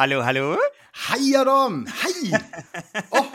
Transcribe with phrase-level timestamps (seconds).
[0.00, 0.54] Hallo, hallo.
[1.10, 1.82] Hei, Adam!
[1.84, 2.30] Hei!
[3.12, 3.26] Oh,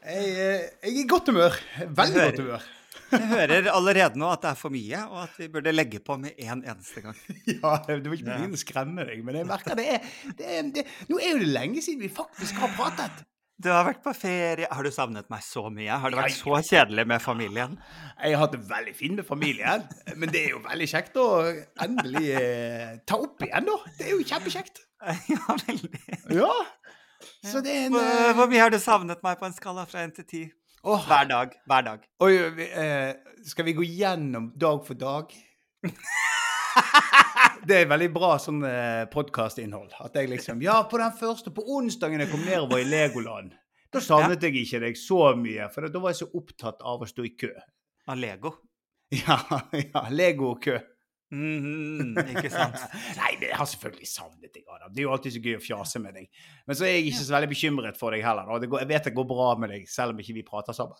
[0.00, 1.58] jeg, eh, jeg er i godt humør.
[1.98, 2.64] Veldig godt humør.
[3.10, 6.16] Jeg hører allerede nå at det er for mye, og at vi burde legge på
[6.22, 7.20] med en eneste gang.
[7.52, 10.08] Ja, Du må ikke begynne å skremme deg, men jeg merker det er,
[10.40, 13.20] det er, det, Nå er jo det lenge siden vi faktisk har pratet.
[13.62, 14.66] Du har vært på ferie.
[14.66, 15.94] Har du savnet meg så mye?
[16.02, 17.76] Har det vært så kjedelig med familien?
[18.18, 19.84] Jeg har hatt det veldig fint med familien,
[20.18, 21.26] men det er jo veldig kjekt å
[21.84, 23.76] endelig eh, ta opp igjen, da.
[23.98, 24.82] Det er jo kjempekjekt.
[25.28, 25.98] Ja, veldig.
[26.32, 26.52] Ja.
[27.44, 30.02] Så det er en eh, hvor mye har du savnet meg på en skala fra
[30.06, 30.44] 1 til 10?
[30.84, 31.54] åh, Hver dag.
[31.68, 32.06] Hver dag.
[32.24, 32.32] Oi,
[32.64, 33.12] eh,
[33.44, 35.30] skal vi gå gjennom dag for dag?
[37.62, 39.94] Det er veldig bra sånn eh, podkastinnhold.
[40.04, 43.54] At jeg liksom Ja, på den første, på onsdagen jeg kom nedover i Legoland,
[43.94, 47.08] da savnet jeg ikke deg så mye, for da var jeg så opptatt av å
[47.08, 47.52] stå i kø.
[48.10, 48.56] Av Lego.
[49.14, 49.38] Ja,
[49.78, 50.80] ja Lego-kø.
[51.34, 52.78] Mm, ikke sant?
[53.20, 54.92] Nei, men jeg har selvfølgelig savnet deg, Adam.
[54.92, 56.44] Det er jo alltid så gøy å fjase med deg.
[56.68, 58.50] Men så er jeg ikke så veldig bekymret for deg heller.
[58.50, 58.80] Da.
[58.82, 60.98] Jeg vet det går bra med deg, selv om ikke vi prater sammen.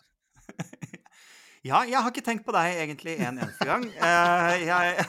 [1.65, 3.85] Ja, jeg har ikke tenkt på deg egentlig en eneste gang.
[3.97, 5.05] Uh, jeg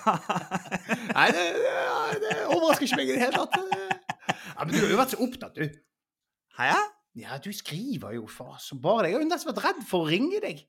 [1.12, 3.58] Nei, det, det, det overrasker ikke meg i det hele tatt.
[4.56, 5.66] Ja, men du har jo vært så opptatt, du.
[6.56, 6.86] Har jeg?
[7.26, 9.10] Ja, du skriver jo for som bare det.
[9.12, 10.64] Jeg har jo nesten vært redd for å ringe deg.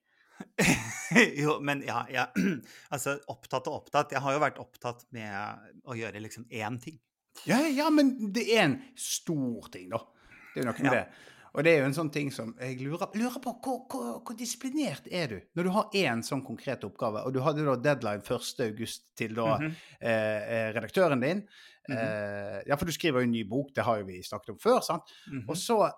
[1.43, 2.27] jo, men ja, ja.
[2.93, 4.11] Altså, opptatt og opptatt.
[4.15, 6.99] Jeg har jo vært opptatt med å gjøre liksom én ting.
[7.47, 10.03] Ja, ja, men det er en stor ting, da.
[10.51, 10.99] Det er jo noe med Ja.
[10.99, 11.33] det.
[11.53, 14.37] Og det er jo en sånn ting som jeg lurer, lurer på hvor, hvor, hvor
[14.37, 18.23] disiplinert er du når du har én sånn konkret oppgave, og du hadde da deadline
[18.25, 18.65] 1.
[18.67, 19.73] august til da mm -hmm.
[19.99, 21.47] eh, redaktøren din.
[21.87, 21.97] Mhm.
[21.97, 24.59] eh, ja, for du skriver jo en ny bok, det har jo vi snakket om
[24.59, 25.03] før, sant?
[25.31, 25.49] Mhm.
[25.49, 25.91] Og så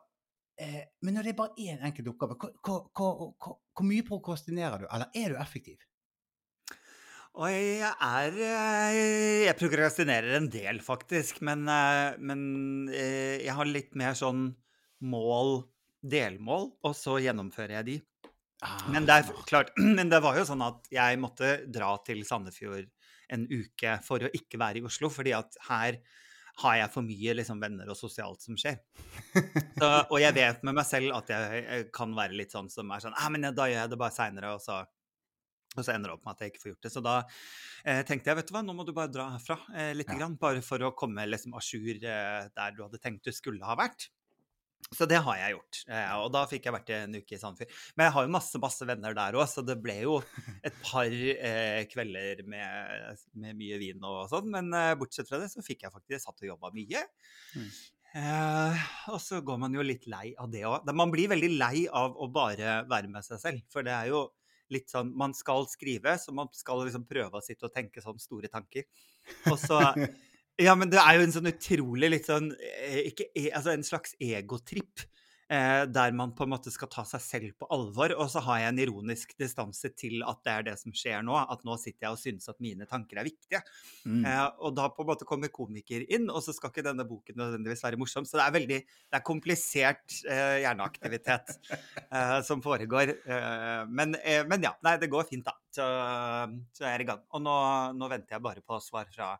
[0.59, 4.88] eh, Men når det er bare én enkelt oppgave, hvor, hvor, mye prokrastinerer du?
[4.92, 5.77] Eller er du effektiv?
[7.33, 11.42] Og jeg er eh, Jeg prokrastinerer en del, faktisk.
[11.42, 14.55] Men, eh, men jeg har litt mer sånn
[15.05, 15.64] mål,
[16.02, 17.98] delmål, og så gjennomfører jeg de.
[18.92, 22.87] Men det, er, klart, men det var jo sånn at jeg måtte dra til Sandefjord
[23.30, 25.99] en uke for å ikke være i Oslo, fordi at her
[26.59, 28.80] har jeg for mye liksom, venner og sosialt som skjer.
[29.80, 32.89] Så, og jeg vet med meg selv at jeg, jeg kan være litt sånn som
[32.92, 34.82] er sånn ah, men Da gjør jeg det bare seinere, og så
[35.77, 36.92] og så ender det opp med at jeg ikke får gjort det.
[36.92, 37.15] Så da
[37.86, 40.17] eh, tenkte jeg vet du hva, nå må du bare dra herfra eh, litt, Ja.
[40.17, 43.64] grann, bare for å komme liksom à jour eh, der du hadde tenkt du skulle
[43.67, 44.09] ha vært.
[44.90, 45.80] Så det har jeg gjort.
[45.92, 47.76] Eh, og da fikk jeg vært en uke i Sandefjord.
[47.98, 50.16] Men jeg har jo masse masse venner der òg, så det ble jo
[50.66, 54.50] et par eh, kvelder med, med mye vin og sånn.
[54.56, 57.06] Men eh, bortsett fra det så fikk jeg faktisk satt og jobba mye.
[57.54, 57.70] Mm.
[58.18, 60.89] Eh, og så går man jo litt lei av det òg.
[60.98, 63.66] Man blir veldig lei av å bare være med seg selv.
[63.70, 64.26] For det er jo
[64.73, 68.22] litt sånn Man skal skrive, så man skal liksom prøve å sitte og tenke sånn
[68.22, 68.86] store tanker.
[69.50, 69.82] Og så
[70.59, 73.87] Ja, men det er jo en sånn utrolig litt sånn eh, ikke, e- Altså en
[73.87, 75.08] slags egotripp.
[75.49, 78.11] Eh, der man på en måte skal ta seg selv på alvor.
[78.21, 81.33] Og så har jeg en ironisk distanse til at det er det som skjer nå.
[81.39, 83.64] At nå sitter jeg og synes at mine tanker er viktige.
[84.03, 84.21] Mm.
[84.30, 87.39] Eh, og da på en måte kommer komiker inn, og så skal ikke denne boken
[87.41, 88.30] nødvendigvis være morsom.
[88.30, 93.15] Så det er veldig det er komplisert eh, hjerneaktivitet eh, som foregår.
[93.26, 94.20] Eh, men,
[94.52, 95.58] men ja, nei, det går fint, da.
[95.73, 95.86] Så,
[96.77, 97.26] så jeg er i gang.
[97.33, 97.55] Og nå,
[97.97, 99.33] nå venter jeg bare på svar fra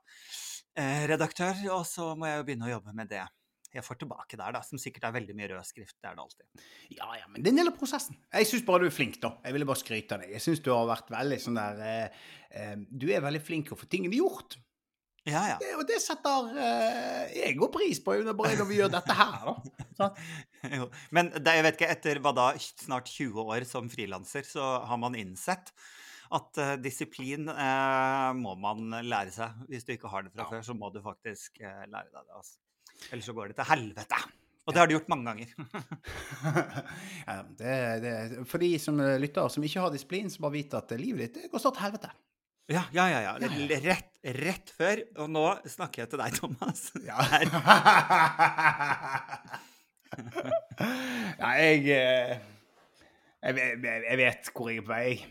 [1.12, 3.26] redaktør, og så må jeg jo begynne å jobbe med det
[3.70, 5.96] jeg får tilbake der, da, som sikkert er veldig mye rød skrift.
[6.02, 6.64] Det er det alltid.
[6.96, 8.18] Ja, ja, men det er en del av prosessen.
[8.34, 9.36] Jeg syns bare du er flink, da.
[9.46, 10.34] Jeg ville bare skryte av deg.
[10.34, 12.26] Jeg syns du har vært veldig sånn der eh,
[12.58, 14.58] eh, Du er veldig flink til å få tingene gjort.
[15.28, 15.58] Ja, ja.
[15.62, 19.54] Det, og det setter eh, jeg òg pris på når vi gjør dette her,
[20.00, 20.10] da.
[20.80, 20.90] Jo.
[21.16, 25.00] Men det, jeg vet ikke, etter hva da, snart 20 år som frilanser, så har
[25.00, 25.70] man innsett
[26.32, 29.50] at eh, disiplin eh, må man lære seg.
[29.72, 30.50] Hvis du ikke har det fra Ja.
[30.52, 32.34] før, så må du faktisk eh, lære deg det.
[32.38, 32.56] Altså.
[33.12, 34.20] Ellers så går det til helvete.
[34.68, 35.50] Og det har du gjort mange ganger.
[37.30, 38.14] ja, det, det,
[38.46, 41.60] for de som lytter som ikke har disiplin, så bare vite at livet ditt går
[41.64, 42.10] til helvete.
[42.70, 43.20] ja, ja, ja.
[43.26, 43.34] ja.
[43.88, 45.02] Rett, rett før.
[45.24, 46.82] Og nå snakker jeg til deg, Thomas.
[47.10, 47.18] Ja.
[51.40, 52.38] ja, jeg, eh,
[53.42, 55.26] jeg jeg- Jeg vet hvor jeg er på vei.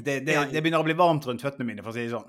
[0.00, 2.28] Det, det, det begynner å bli varmt rundt føttene mine, for å si det sånn.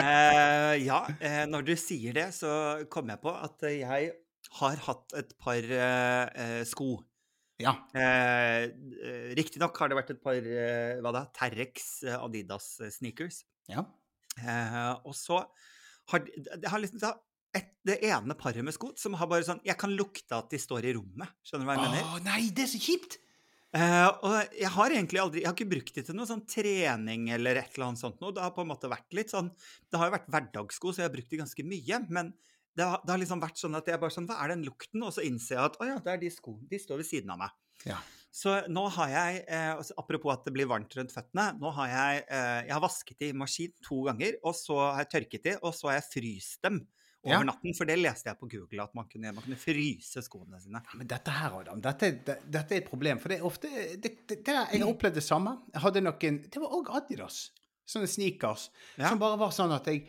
[0.00, 2.50] uh, ja, eh, når du sier det, så
[2.92, 4.10] kom jeg på at jeg
[4.60, 6.94] har hatt et par uh, sko.
[7.60, 7.76] Ja.
[7.92, 8.72] Uh,
[9.36, 13.44] Riktignok har det vært et par uh, hva da, Terrex Adidas sneakers.
[13.70, 13.84] ja.
[15.04, 15.42] Og så
[16.10, 17.10] har det har liksom da
[17.56, 20.60] et, det ene paret med sko som har bare sånn Jeg kan lukte at de
[20.62, 21.34] står i rommet.
[21.44, 22.06] Skjønner du hva jeg mener?
[22.14, 23.18] Å nei, det er så kjipt!
[23.70, 27.28] Eh, og jeg har egentlig aldri Jeg har ikke brukt det til noe sånn trening
[27.30, 28.34] eller et eller annet sånt noe.
[28.34, 29.52] Det har på en måte vært litt sånn
[29.86, 32.00] Det har jo vært hverdagssko, så jeg har brukt det ganske mye.
[32.10, 32.32] Men
[32.78, 35.04] det har, det har liksom vært sånn at jeg bare sånn Hva er den lukten?
[35.06, 36.66] Og så innser jeg at å ja, det er de skoene.
[36.70, 37.54] De står ved siden av meg.
[37.86, 38.00] Ja.
[38.30, 42.24] Så nå har jeg, eh, apropos at det blir varmt rundt føttene, nå har jeg,
[42.30, 45.74] eh, jeg har vasket i maskin to ganger, og så har jeg tørket de, og
[45.74, 46.84] så har jeg fryst dem
[47.24, 47.74] over natten.
[47.76, 50.80] For det leste jeg på Google, at man kunne, man kunne fryse skoene sine.
[50.80, 53.20] Ja, Men dette her, Adam, dette, det, dette er et problem.
[53.20, 55.56] For det er ofte det, det, det Jeg har opplevd det samme.
[55.74, 57.50] Jeg hadde noen Det var òg Adidas.
[57.90, 58.68] Sånne sneakers.
[58.96, 59.08] Ja.
[59.10, 60.06] Som bare var sånn at jeg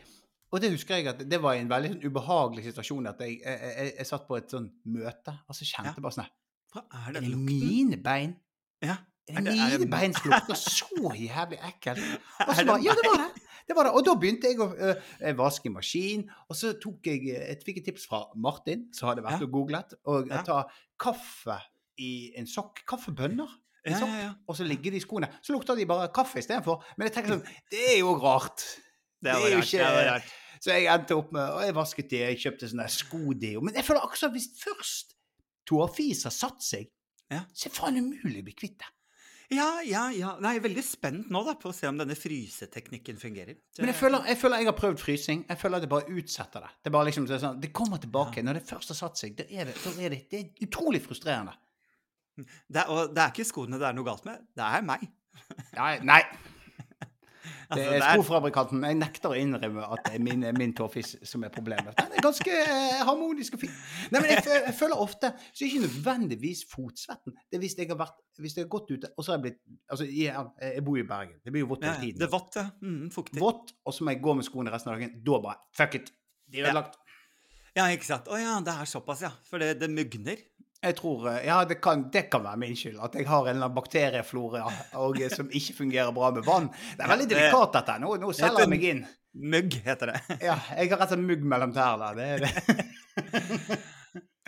[0.52, 3.08] Og det husker jeg at det var en veldig sånn ubehagelig situasjon.
[3.08, 6.04] At jeg, jeg, jeg, jeg satt på et sånn møte, og så kjente Ja.
[6.04, 6.32] bare sånn
[6.76, 8.36] Hva er Er det mine bein?
[8.84, 8.98] Ja.
[9.30, 12.02] Bein lukter så jævlig ekkelt?
[12.48, 13.42] Og så bare, ja, det var det.
[13.68, 13.92] det var det.
[13.94, 16.26] Og da begynte jeg å øh, vaske maskin.
[16.50, 19.48] Og så tok jeg et, fikk et tips fra Martin, som hadde vært Ja.
[19.48, 20.42] og googlet, og Ja.
[20.48, 20.64] ta
[21.00, 21.60] kaffe
[22.02, 22.84] i en sokk.
[22.90, 23.48] Kaffebønner.
[23.86, 24.34] en sokk, ja.
[24.48, 25.30] Og så ligger de i skoene.
[25.42, 26.84] Så lukter de bare kaffe istedenfor.
[26.98, 28.62] Men jeg tenker sånn, det er jo rart.
[29.22, 30.30] Det Det er jo ikke- rart.
[30.62, 33.62] Så jeg endte opp med Og jeg vasket de, jeg kjøpte sånne skodeo.
[33.66, 35.16] Men jeg føler akkurat hvis først
[35.66, 36.90] Toafis har satt seg,
[37.32, 37.46] Ja.
[37.54, 38.90] så er det faen umulig å bli kvitt det.
[39.52, 40.36] Ja, ja, ja.
[40.40, 43.58] Nei, jeg er veldig spent nå da, på å se om denne fryseteknikken fungerer.
[43.82, 45.42] Men jeg føler, jeg føler jeg har prøvd frysing.
[45.50, 46.72] Jeg føler at jeg bare utsetter det.
[46.88, 48.46] Det bare liksom det, sånn, det kommer tilbake.
[48.48, 51.58] Når det først har satt seg, det er er det, det er utrolig frustrerende.
[52.72, 55.04] det, og det er ikke skoene det er noe galt med, det er meg.
[55.76, 56.22] Nei, nei.
[57.72, 58.84] Det Altså, er det er- skofabrikanten.
[58.84, 61.96] Jeg nekter å innrømme at det er min, min tåfis som er problemet.
[61.98, 63.72] Den er ganske eh, harmonisk og fin.
[64.12, 67.34] Nei, men jeg, jeg føler ofte så ikke nødvendigvis fotsvetten.
[67.50, 69.44] Det er hvis jeg har vært hvis jeg har gått ute, og så har jeg
[69.46, 69.60] blitt
[69.92, 71.38] Altså, jeg, jeg bor jo i Bergen.
[71.46, 72.20] Det blir jo vått hele tiden.
[72.20, 72.66] det er vått, ja.
[72.82, 73.40] Mm, fuktig.
[73.44, 75.16] Vått, og så må jeg gå med skoene resten av dagen.
[75.24, 76.12] Da bare fuck it.
[76.52, 76.84] De er Ja.
[77.76, 78.26] Ja, ikke sant.
[78.28, 79.30] Å ja, det er såpass, ja.
[79.48, 80.36] For det, det mugner.
[80.82, 82.98] Jeg tror, eh, ja, det kan, det kan være min skyld.
[83.06, 84.64] At jeg har en eller annen bakterieflora
[84.98, 86.72] og, eh, som ikke fungerer bra med vann.
[86.98, 87.98] Det er veldig delikat, dette.
[88.02, 89.04] Nå, nå selger jeg meg inn.
[89.52, 90.22] Mugg heter det.
[90.42, 92.14] Ja, jeg har rett og slett mugg mellom tærne.
[92.18, 93.82] Det er det.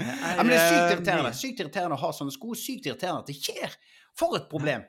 [0.03, 1.31] Ja, men det er sykt eh, irriterende.
[1.37, 2.55] Sykt irriterende å ha sånne sko.
[2.57, 3.75] Sykt irriterende at det skjer.
[4.17, 4.81] For et problem.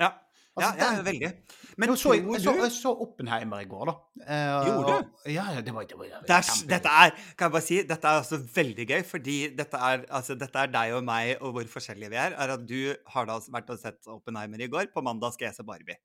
[0.00, 0.08] Ja,
[0.56, 1.28] Altså, ja ja, veldig.
[1.76, 3.94] Men Nå så jeg, jeg, så, jeg så Oppenheimer i går, da.
[4.24, 4.92] Eh, Gjorde du?
[4.94, 6.68] og- Ja, ja, det var, det var det var kjempegøy.
[6.70, 10.34] dette er kan jeg bare si, dette er altså veldig gøy, fordi dette er, altså,
[10.40, 12.32] dette er deg og meg og hvor forskjellige vi er.
[12.32, 14.88] er at Du har da vært og sett Oppenheimer i går.
[14.94, 15.98] På mandag skal jeg se Barbie.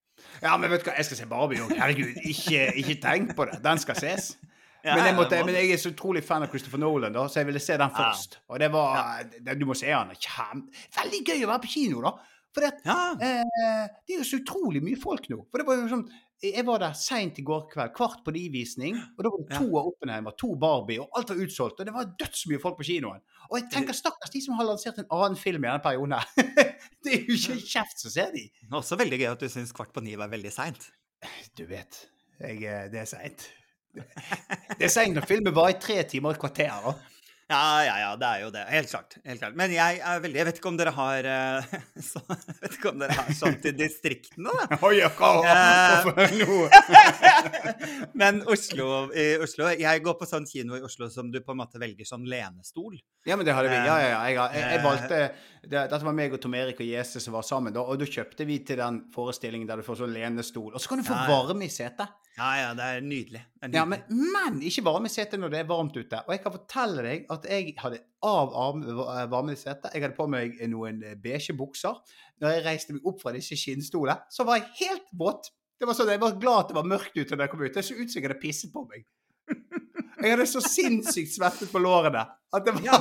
[0.43, 1.71] Ja, men vet du hva, jeg skal se Barbie òg.
[1.79, 3.61] Herregud, ikke, ikke tenk på det.
[3.63, 4.33] Den skal ses.
[4.83, 7.37] Ja, men, jeg måtte, men jeg er så utrolig fan av Christopher Nolan, da, så
[7.43, 7.99] jeg ville se den Ja.
[8.09, 8.39] først.
[8.49, 10.09] Og det var det, Du må se den.
[10.97, 12.13] Veldig gøy å være på kino, da.
[12.53, 15.37] For det, Ja, eh, det er jo så utrolig mye folk nå.
[15.51, 16.09] For det var jo sånn
[16.41, 19.59] Jeg var der seint i går kveld, kvart på ni-visning, og da var det Ja.
[19.59, 21.79] to av Oppenheimer, to Barbie, og alt var utsolgt.
[21.79, 23.21] Og det var dødsmye folk på kinoen.
[23.51, 26.25] Og jeg tenker stakkars de som har lansert en annen film i denne perioden her.
[27.05, 28.49] det er jo ikke kjeft som ser de.
[28.73, 30.89] også veldig gøy at du syns kvart på ni var veldig seint.
[31.55, 32.07] Du vet,
[32.39, 33.47] jeg, eh, det er seint.
[33.93, 36.73] Det er seint når filmen var i tre timer og et kvarter.
[36.89, 36.93] da.
[37.51, 38.61] Ja, ja, ja, det er jo det.
[38.71, 39.17] Helt klart.
[39.27, 39.55] helt klart.
[39.59, 41.73] Men jeg er veldig Jeg vet ikke om dere har eh,
[42.11, 44.77] så, Jeg vet ikke om dere har sånn til distriktene, da.
[44.87, 46.05] Oi, ja, hva, Eh.
[48.21, 51.59] Men Oslo, i Oslo Jeg går på sånn kino i Oslo som du på en
[51.61, 52.95] måte velger sånn lenestol.
[53.27, 53.75] Ja, men det har vi.
[53.75, 54.21] Ja, ja, ja.
[54.29, 54.85] Jeg, jeg, jeg Eh.
[54.85, 55.19] valgte
[55.61, 58.07] det, Dette var meg og Tom Erik og Jese som var sammen, da, og da
[58.09, 60.71] kjøpte vi til den forestillingen der du får sånn lenestol.
[60.73, 61.35] Og så kan du få Ja, ja.
[61.35, 62.09] varme i setet.
[62.37, 63.41] Ja, ja, det er nydelig.
[63.59, 66.21] Det er Ja, men, men ikke varme i setet når det er varmt ute.
[66.25, 68.53] Og jeg kan fortelle deg at jeg hadde av
[69.33, 69.89] varme i setet.
[69.93, 71.97] Jeg hadde på meg noen beige bukser.
[72.41, 75.51] Når jeg reiste meg opp fra disse skinnstolene, så var jeg helt våt.
[75.81, 77.73] Det var sånn, Jeg var glad at det var mørkt ute da jeg kom ut.
[77.73, 79.05] Det så ut som jeg hadde pisset på meg.
[80.21, 82.21] Jeg hadde så sinnssykt svettet på lårene
[82.53, 82.97] at det var Ja.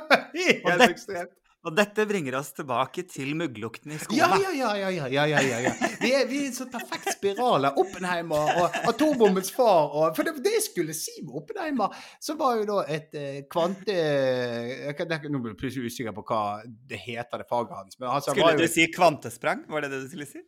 [0.34, 1.30] helt ekstremt.
[1.64, 4.18] Og dette bringer oss tilbake til mugglukten i skolen.
[4.20, 4.90] Ja, ja, ja.
[4.92, 5.90] ja, ja, ja, ja, ja.
[6.02, 9.88] Vi er i en sånn perfekt spiral av Oppenheimer og atombombens far.
[9.88, 13.38] Og, for det, det, jeg skulle si med Oppenheimer, så var jo da et eh,
[13.48, 13.94] kvante...
[13.94, 17.96] Nå blir jeg plutselig usikker på hva det heter, det faget hans.
[18.02, 19.64] Altså, skulle jo, du si kvantesprang?
[19.70, 20.44] Var det det du skulle si?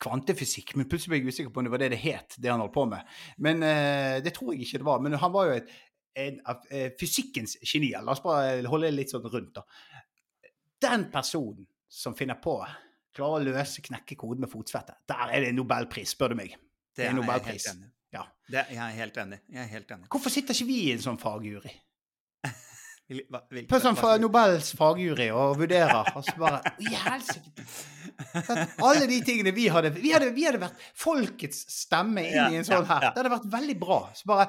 [0.00, 2.60] kvantefysikk, men plutselig ble jeg usikker på om det var det det het, det han
[2.60, 3.12] holdt på med.
[3.40, 5.04] Men uh, det tror jeg ikke det var.
[5.04, 5.70] Men han var jo et,
[6.16, 7.92] en, en, en, eh, fysikkens geni.
[7.96, 9.64] La oss bare holde litt sånn rundt, da.
[10.82, 12.58] Den personen som finner på
[13.16, 16.56] klarer å løse, knekke koden med fotsvette, der er det nobelpris, spør du meg.
[16.96, 17.66] Det er er Nobelpris.
[17.66, 17.90] Jeg er.
[18.12, 18.22] Ja.
[18.48, 19.40] Det, jeg er helt enig.
[19.52, 20.08] Jeg er helt enig.
[20.12, 21.72] Hvorfor sitter ikke vi i en sånn fagjury?
[23.70, 27.66] På sånn fra Nobels fagjury og vurderer, og så bare i helsike!
[28.82, 32.56] Alle de tingene vi hadde Vi hadde, vi hadde vært folkets stemme inn Ja, i
[32.58, 33.10] en sånn ja, her.
[33.10, 33.98] Det hadde vært veldig bra.
[34.16, 34.48] Så bare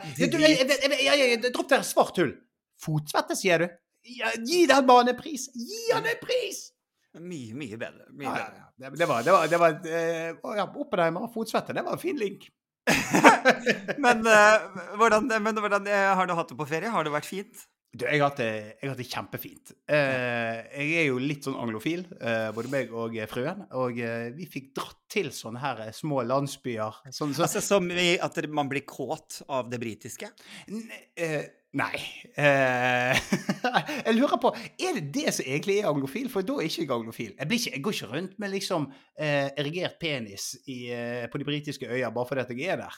[1.51, 2.33] Dropp det svart hull.
[2.81, 3.67] Fotsvette, sier du?
[4.07, 5.47] Ja, gi den mannen en pris!
[5.53, 6.67] Gi han en pris!
[7.17, 8.05] Mye, mye bedre.
[8.13, 8.67] Mye Ja, bedre.
[8.77, 12.01] Det, det var, det var, det var uh, ja, Oppenheimer og fotsvette, det var en
[12.01, 12.45] fin link.
[14.03, 16.91] Men, uh, hvordan, men hvordan eh, har du hatt det på ferie?
[16.93, 17.65] Har det vært fint?
[17.97, 19.71] Du, jeg har hatt det, jeg har hatt det kjempefint.
[19.89, 23.63] Eh, jeg er jo litt sånn anglofil, eh, både meg og fruen.
[23.79, 26.99] Og eh, vi fikk dratt til sånne her små landsbyer.
[27.15, 30.29] Sånn, så, Altså Som at man blir kåt av det britiske?
[30.67, 30.83] N
[31.75, 31.97] nei.
[32.37, 33.17] Eh,
[34.05, 36.29] jeg lurer på Er det det som egentlig er anglofil?
[36.31, 37.33] For da er jeg ikke anglofil.
[37.33, 38.87] Jeg, blir ikke, jeg går ikke rundt med liksom
[39.19, 42.95] eh, erigert penis i, eh, på de britiske øyer bare fordi at jeg er der.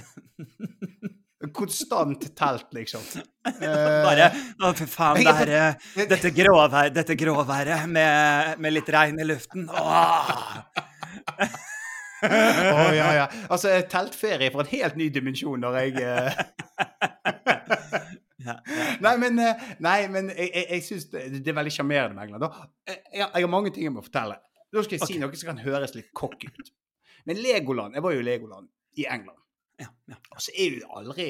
[1.56, 3.00] Konstant telt, liksom.
[3.48, 4.28] Eh, Bare
[4.60, 9.28] Å, fy faen, det her, eh, dette gråværet, dette gråværet med, med litt regn i
[9.28, 9.64] luften.
[9.72, 10.60] Åh!
[12.20, 13.26] Å, ja, ja.
[13.48, 15.94] Altså, teltferie for en helt ny dimensjon når jeg
[18.40, 21.72] eh, Ja, Nei, men, eh, nei, men jeg, jeg, jeg syns det, det er veldig
[21.74, 22.60] sjarmerende med England.
[22.88, 24.38] Jeg, jeg har- mange ting jeg må fortelle.
[24.72, 25.22] Nå skal jeg si okay.
[25.24, 26.70] noe som kan høres litt cocky ut.
[27.28, 29.38] Men Legoland Jeg var jo i Legoland i England.
[29.80, 30.16] ja, ja.
[30.32, 31.26] Og så er jo aldri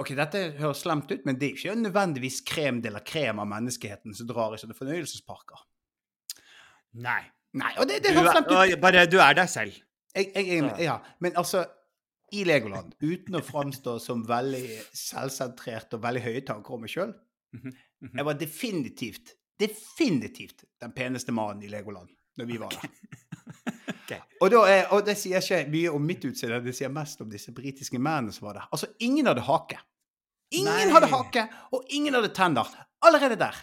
[0.00, 3.46] Ok, dette høres slemt ut, men det er ikke nødvendigvis krem de la krem av
[3.46, 5.60] menneskeheten som drar i sånne fornøyelsesparker.
[7.04, 7.20] Nei.
[7.60, 8.80] Nei, og det, det høres slemt ut.
[8.80, 9.76] bare du er deg selv.
[10.16, 11.66] Jeg, jeg, jeg, ja, men altså
[12.32, 14.64] i Legoland, uten å framstå som veldig
[14.96, 17.14] selvsentrert og veldig høyttaker om meg sjøl,
[17.52, 17.68] Mhm,
[18.00, 18.16] mhm.
[18.16, 22.08] jeg var definitivt, definitivt den peneste mannen i Legoland
[22.40, 22.88] når vi var der.
[24.02, 24.12] Ok.
[24.40, 27.52] Og, er, og det sier ikke mye om mitt utseende, det sier mest om disse
[27.54, 28.64] britiske mennene som var der.
[28.74, 29.78] Altså, ingen hadde hake.
[30.52, 30.90] Ingen Nei.
[30.92, 32.66] hadde hake, og ingen hadde tenner.
[33.06, 33.60] Allerede der.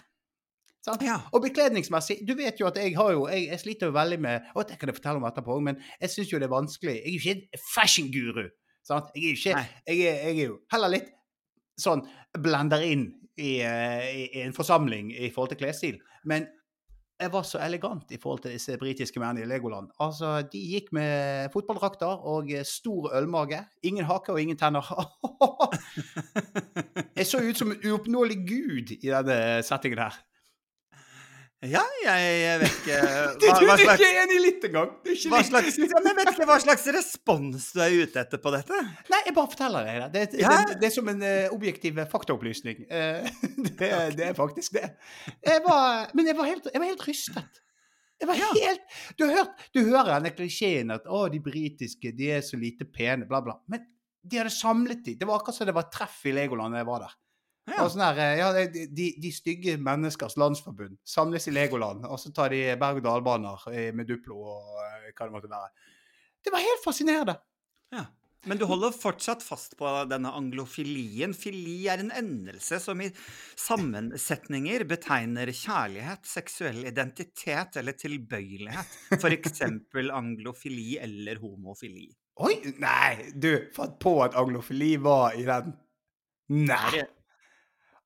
[1.03, 1.17] Ja.
[1.35, 4.45] Og bekledningsmessig, du vet jo at jeg har jo Jeg, jeg sliter jo veldig med
[4.55, 6.93] Og det kan jeg fortelle om etterpå, men jeg syns jo det er vanskelig.
[6.95, 8.45] Jeg er jo ikke en fashion-guru.
[8.87, 9.11] Sant?
[9.15, 11.11] Jeg er ikke jeg er, jeg er jo heller litt
[11.79, 12.01] sånn
[12.39, 13.09] blender inn
[13.39, 15.99] i, eh, i, i en forsamling i forhold til klesstil.
[16.27, 16.47] Men
[17.19, 19.89] jeg var så elegant i forhold til disse britiske mennene i Legoland.
[19.99, 23.59] Altså, De gikk med fotballdrakter og eh, stor ølmage.
[23.83, 24.87] Ingen hake og ingen tenner.
[27.19, 30.15] Jeg så ut som en uoppnåelig gud i denne settingen her.
[31.67, 32.97] Ja, jeg, jeg vet ikke
[33.41, 34.91] Du, hva, du er ikke enig litt engang!
[35.03, 38.53] Du ikke hva, slags, jeg vet ikke hva slags respons du er ute etter på
[38.55, 38.79] dette.
[39.11, 40.23] Nei, jeg bare forteller deg det.
[40.31, 40.53] Det, Ja.
[40.69, 42.85] det, det er som en uh, objektiv faktaopplysning.
[42.87, 43.27] Uh,
[43.75, 44.85] det, det er faktisk det.
[45.43, 47.61] Jeg var, men jeg var helt, jeg var helt rystet.
[48.19, 48.47] Jeg var Ja.
[48.55, 52.87] helt Du hørt, du hører denne klisjeen at å, de britiske de er så lite
[52.87, 53.59] pene, bla, bla.
[53.71, 53.83] Men
[54.23, 55.19] de hadde samlet de.
[55.19, 57.19] Det var akkurat som det var treff i Legoland da jeg var der.
[57.69, 57.83] Ja.
[57.83, 62.33] Og sånn her, eh, ja, de, de, stygge menneskers landsforbund samles i Legoland, og så
[62.35, 65.91] tar de berg-og-dal-baner med Duplo og eh, hva det måtte være.
[66.45, 67.35] Det var helt fascinerende.
[67.93, 68.05] Ja.
[68.47, 71.33] Men du holder fortsatt fast på denne anglofilien.
[71.35, 73.09] Fili er en endelse som i
[73.59, 78.95] sammensetninger betegner kjærlighet, seksuell identitet eller tilbøyelighet.
[79.39, 82.07] Eksempel anglofili eller homofili.
[82.39, 85.75] Oi, nei, du fant på at anglofili var i den.
[86.63, 87.03] Nei.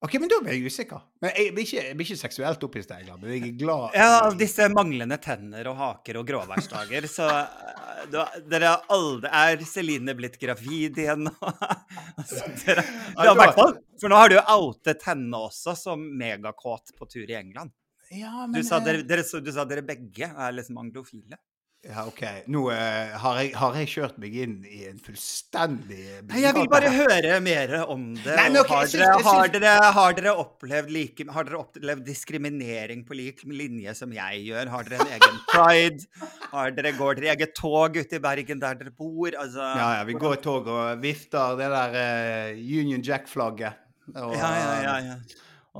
[0.04, 1.00] Det- Ok, men da blir jeg usikker.
[1.22, 3.20] Men jeg blir ikke, jeg blir ikke seksuelt opphisset, engang.
[3.22, 8.04] men jeg er glad Ja, av disse manglende tenner og haker og gråværsdager, så eh,
[8.12, 11.32] da, dere har aldri Er Celine blitt gravid igjen nå?
[12.20, 12.84] altså, dere,
[13.16, 17.38] hvert fall, for nå har du jo outet henne også som megakåt på tur i
[17.40, 17.72] England.
[18.12, 21.40] Ja, Du sa eh, dere, dere, du sa dere begge er liksom anglofile.
[21.84, 22.22] Ja, OK.
[22.48, 26.00] Nå uh, har, jeg, har jeg kjørt meg inn i en fullstendig
[26.30, 28.32] Nei, Jeg vil bare høre mer om det.
[28.38, 29.28] Nei, men og har, dere, synes...
[29.28, 34.46] har, dere, har, dere opplevd like, har dere opplevd diskriminering på lik linje som jeg
[34.48, 34.72] gjør?
[34.72, 36.24] Har dere en egen pride?
[36.54, 39.28] Har dere, går dere i eget tog ute i Bergen der dere bor?
[39.30, 43.84] Altså, Ja, ja, vi går i tog og vifter det der uh, Union Jack-flagget.
[44.14, 44.48] Ja, ja,
[44.84, 45.14] ja, ja.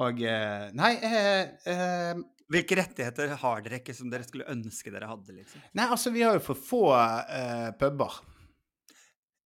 [0.00, 2.22] og eh, Nei eh, eh,
[2.54, 5.34] Hvilke rettigheter har dere ikke som dere skulle ønske dere hadde?
[5.40, 5.62] liksom?
[5.74, 8.20] Nei, altså, vi har jo for få uh, puber.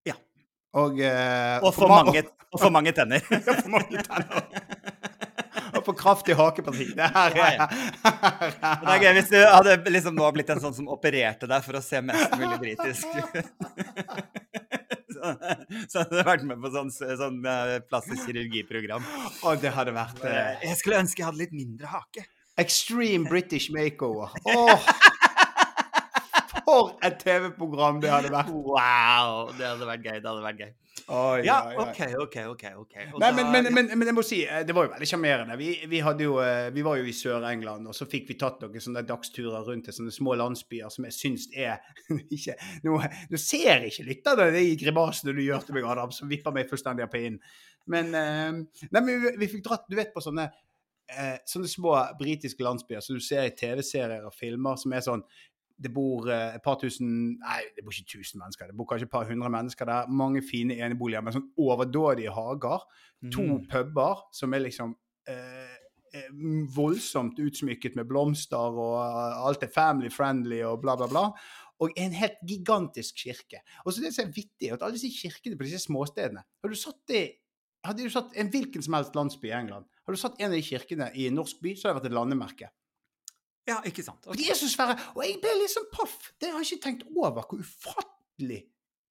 [0.09, 0.15] Ja.
[0.77, 3.25] Og, uh, Og for ma- mange, og for mange tenner.
[3.33, 4.45] Ja, for mange tenner.
[5.79, 6.87] Og for kraftig hakeparti.
[6.97, 7.67] Det her Ja, er ja.
[7.71, 11.65] Men det er gøy hvis du hadde liksom nå blitt en sånn som opererte deg
[11.67, 13.05] for å se mest mulig britisk.
[15.19, 15.31] Så,
[15.91, 19.03] så hadde du vært med på sånn, sånn eh, plastisk kirurgiprogram.
[19.43, 22.23] Å, det hadde vært Eh, Jeg skulle ønske jeg hadde litt mindre hake.
[22.59, 24.35] Extreme British Makeover.
[24.45, 24.89] Åh!
[26.69, 28.51] For et TV-program det hadde vært.
[28.53, 29.49] Wow!
[29.57, 30.19] Det hadde vært gøy.
[30.21, 30.73] det hadde vært gøy.
[31.09, 31.81] Oh, Ja, ja.
[31.81, 32.37] OK, OK.
[32.51, 32.97] ok, ok.
[33.23, 35.57] Nei, men, men, men, men jeg må si, eh, det var jo veldig sjarmerende.
[35.57, 39.05] Vi, vi, eh, vi var jo i Sør-England, og så fikk vi tatt noen sånne
[39.09, 41.79] dagsturer rundt til sånne små landsbyer som jeg syns er
[42.37, 43.01] ikke, nå,
[43.33, 47.07] nå ser ikke lytterne de grimasene du gjør til meg, Adam, som vipper meg fullstendig
[47.07, 47.41] av pinnen.
[47.89, 50.51] Men, eh, nei, men vi, vi fikk dratt, du vet, på sånne,
[51.09, 55.25] eh, sånne små britiske landsbyer som du ser i TV-serier og filmer, som er sånn
[55.79, 58.67] Det bor eh, et par tusen Nei, det bor ikke tusen mennesker.
[58.67, 60.09] Det bor kanskje et par hundre mennesker der.
[60.11, 62.83] Mange fine eneboliger med sånn overdådige hager.
[63.31, 63.69] To Mm.
[63.71, 64.97] puber som er liksom
[65.29, 65.77] eh,
[66.15, 66.29] eh,
[66.75, 71.25] voldsomt utsmykket med blomster, og eh, alt er family friendly og bla, bla, bla.
[71.81, 73.61] Og en helt gigantisk kirke.
[73.85, 76.75] Og så det som er vittig, at alle disse kirkene på disse småstedene Har du
[76.75, 77.39] satt det
[77.89, 80.57] hadde du satt en hvilken som helst landsby i England, hadde du satt en av
[80.57, 82.71] de kirkene i en norsk by, så hadde det vært et landemerke.
[83.69, 84.25] Ja, ikke sant.
[84.25, 84.41] Okay.
[84.41, 84.97] de er så svære.
[85.17, 86.31] Og jeg ble litt sånn paff.
[86.41, 88.63] Det har jeg ikke tenkt over, hvor ufattelig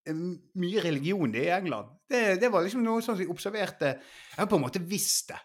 [0.10, 0.24] eh,
[0.58, 1.92] mye religion det er i England.
[2.10, 5.30] Det, det var liksom noe sånn som jeg observerte Jeg har på en måte visst
[5.34, 5.38] det.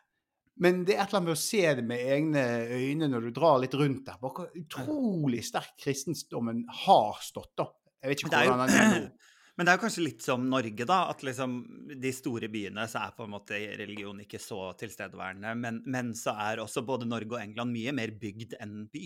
[0.63, 2.43] Men det er et eller annet med å se det med egne
[2.77, 4.19] øyne når du drar litt rundt der.
[4.21, 7.69] Hvor utrolig sterk kristendommen har stått, da.
[8.03, 9.31] Jeg vet ikke hvordan den er nå.
[9.57, 10.99] Men det er jo kanskje litt som Norge, da.
[11.13, 11.59] At liksom
[12.01, 15.53] de store byene så er på en måte religion ikke så tilstedeværende.
[15.61, 19.05] Men, men så er også både Norge og England mye mer bygd enn by.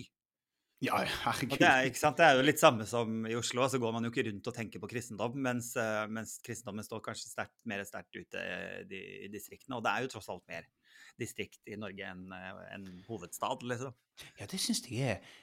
[0.85, 1.57] Ja, herregud.
[1.57, 2.19] det er, ikke sant?
[2.19, 4.53] det er jo litt samme som i Oslo, så går man jo ikke rundt og
[4.53, 8.43] tenker på kristendom, mens, eh, mens kristendommen står kanskje sterkt, mer sterkt ute
[8.85, 9.79] i, i distriktene.
[9.79, 10.67] Og det er jo tross alt mer
[11.17, 13.97] distrikt i Norge enn en hovedstad, liksom.
[14.37, 15.33] Ja, det syns jeg er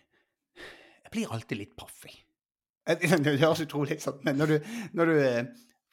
[0.54, 2.22] Jeg blir alltid litt paff, jeg.
[3.24, 4.56] Det høres utrolig ut, men når du,
[4.92, 5.44] når du eh,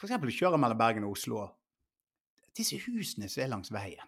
[0.04, 1.46] eksempel kjører mellom Bergen og Oslo
[2.58, 4.04] Disse husene som er langs veien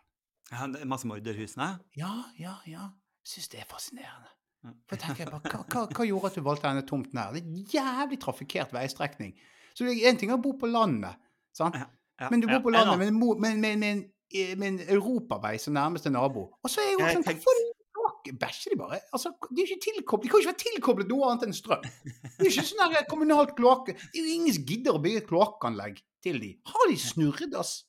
[0.51, 1.69] Ja, det er Massemorderhusene.
[1.97, 2.89] Ja, ja, ja.
[3.23, 4.29] Jeg syns det er fascinerende.
[4.63, 7.31] For For jeg tenker bare, hva, hva, hva gjorde at du valgte denne tomten her?
[7.33, 9.31] Det er en jævlig trafikkert veistrekning.
[9.73, 11.15] Så en ting er å bo på landet,
[11.55, 11.79] sant?
[11.79, 11.87] Ja,
[12.21, 16.11] Ja, men du ja, bor på landet med, med, med, med, en- europavei som nærmeste
[16.13, 16.43] nabo.
[16.61, 17.63] Og så er jeg jo sånn Hvorfor
[18.31, 18.99] bæsjer de bare?
[19.11, 21.83] Altså, de, er ikke tilkoblet, de kan ikke være tilkoblet noe annet enn strøm.
[21.83, 23.91] Det er ikke sånn kommunalt kloakk...
[23.91, 26.53] Det er jo ingen som gidder å bygge kloakkanlegg til de.
[26.71, 27.81] Har de snurret, ass?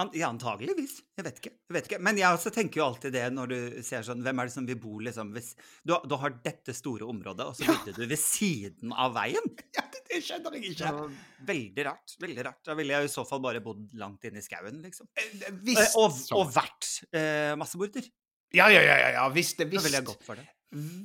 [0.00, 1.02] An ja, antageligvis.
[1.20, 1.40] Jeg vet.
[1.44, 1.98] Jeg vet ikke.
[2.00, 4.78] Men jeg tenker jo alltid det når du ser sånn Hvem er det som vil
[4.80, 5.50] bo liksom hvis
[5.84, 9.50] Du, du har dette store området, og så bygde du ved siden av veien?
[9.76, 10.88] Ja, det, det skjønner jeg ikke.
[10.88, 12.16] Ja, veldig rart.
[12.24, 12.62] Veldig rart.
[12.64, 15.08] Da ville jeg i så fall bare bodd langt inne i skauen, liksom.
[15.12, 16.40] Eh, Eh, Og, sånn.
[16.40, 18.08] og vært eh, massemorder.
[18.54, 19.28] Ja, ja, ja, ja, ja.
[19.32, 20.44] Hvis, det, hvis, jeg gått for det.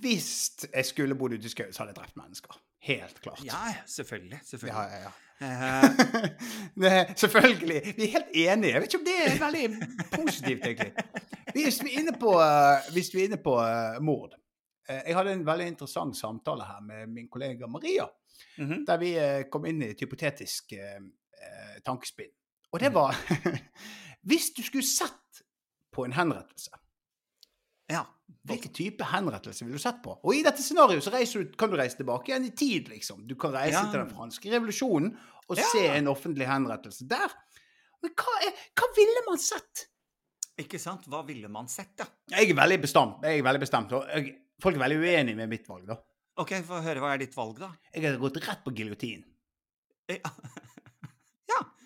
[0.04, 2.60] hvis jeg skulle bodd ute i skauen, så hadde jeg drept mennesker.
[2.88, 3.44] Helt klart.
[3.46, 4.40] Ja, selvfølgelig.
[4.44, 4.76] selvfølgelig.
[4.76, 5.14] ja, ja, ja.
[5.40, 5.84] Eh,
[6.82, 7.82] Nei, selvfølgelig.
[7.98, 8.72] Vi er helt enige.
[8.74, 9.66] Jeg vet ikke om det er veldig
[10.16, 10.94] positivt, egentlig.
[11.54, 14.34] Hvis vi er inne på, eh, hvis vi er inne på uh, mord
[14.90, 18.08] eh, Jeg hadde en veldig interessant samtale her med min kollega Maria,
[18.58, 18.84] mhm.
[18.88, 21.00] der vi uh, kom inn i et hypotetisk eh,
[21.42, 22.34] eh, tankespinn.
[22.74, 22.96] Og det Mhm.
[22.96, 23.16] var
[24.28, 25.44] Hvis du skulle sett
[25.94, 26.72] på en henrettelse
[27.92, 28.04] Ja.
[28.48, 30.14] Hvilken type henrettelse ville du sett på?
[30.24, 33.26] Og i dette scenarioet så du, kan du reise tilbake igjen i tid, liksom.
[33.28, 33.84] Du kan reise Ja.
[33.92, 35.18] til den franske revolusjonen
[35.50, 35.64] og Ja.
[35.72, 37.32] se en offentlig henrettelse der.
[38.04, 39.88] Men hva, er, hva ville man sett?
[40.58, 41.06] Ikke sant?
[41.08, 42.06] Hva ville man sett, da?
[42.32, 43.24] Jeg er veldig bestemt.
[43.24, 43.92] Jeg er veldig bestemt.
[43.92, 45.98] Jeg, folk er veldig uenige med mitt valg, da.
[46.38, 47.00] OK, få høre.
[47.02, 47.72] Hva er ditt valg, da?
[47.94, 49.24] Jeg hadde gått rett på giljotin.
[50.10, 50.20] Ja.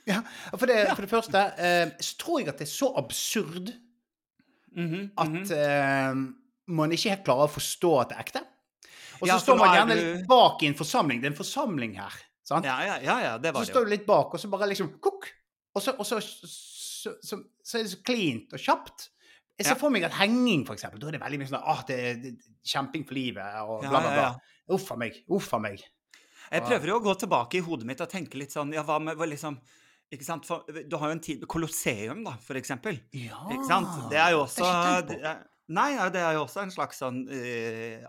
[0.09, 0.17] Ja,
[0.57, 3.69] for det, for det første eh, så tror jeg at det er så absurd
[4.77, 6.13] mhm, at eh,
[6.71, 8.41] man ikke helt klarer å forstå at det er ekte.
[9.21, 11.21] Og så Ja, står man er gjerne du- litt bak i en forsamling.
[11.21, 12.13] Det er en forsamling her.
[12.43, 12.65] Sant?
[12.65, 14.67] Ja, ja, ja, ja, det var så det står du litt bak, og så bare
[14.71, 15.29] liksom kukk.
[15.75, 19.09] Og så, og så, så, så, så er det så cleant og kjapt.
[19.57, 19.79] Jeg ser Ja.
[19.79, 22.31] for meg at henging, for eksempel, da er det veldig mye sånn ah, det det,
[22.65, 24.35] kjemping for livet og bla, bla, bla.
[24.73, 25.21] Uff a meg.
[25.29, 25.83] Uff a meg.
[26.51, 28.97] Jeg prøver jo å gå tilbake i hodet mitt og tenke litt sånn Ja, hva
[28.99, 29.59] med liksom
[30.11, 30.45] ikke sant?
[30.45, 32.99] For, du har jo en tid Colosseum, da, for eksempel.
[33.15, 33.39] Ja.
[33.53, 34.09] Ikke sant?
[34.11, 34.67] Det er jo også
[35.07, 38.07] Det er- Nei, det er jo også en slags sånn uh,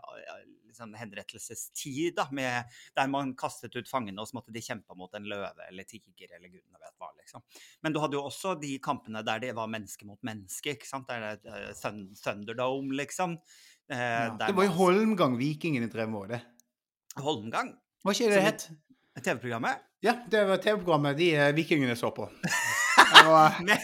[0.67, 2.65] liksom henrettelsestid, da, med,
[2.97, 6.33] der man kastet ut fangene, og så måtte de kjempe mot en løve eller tiger
[6.35, 7.45] eller gudene vet hva, liksom.
[7.85, 11.07] Men du hadde jo også de kampene der det var menneske mot menneske, ikke sant?
[11.13, 13.39] Der det er Thun- Thunderdome, liksom.
[13.87, 14.35] Uh, Ja.
[14.49, 16.43] Det var jo Holmgang vikingene drev med det.
[17.21, 17.77] Holmgang.
[18.03, 18.69] Hva det det het?
[19.23, 19.79] TV-programmet.
[20.03, 22.25] Ja, det var TV-programmet de eh, vikingene så på.
[23.25, 23.79] Var, Med,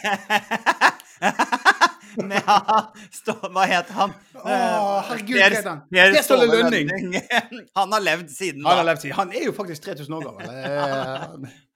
[2.27, 2.43] med
[3.15, 4.15] stå, Hva het han?
[4.35, 4.57] Å,
[5.07, 5.85] herregud, hva het han?
[5.93, 6.91] Per Per Ståle Lønning.
[7.79, 8.87] Han har levd siden han har da.
[8.91, 9.17] levd siden.
[9.19, 10.47] Han er jo faktisk 3000 år gammel.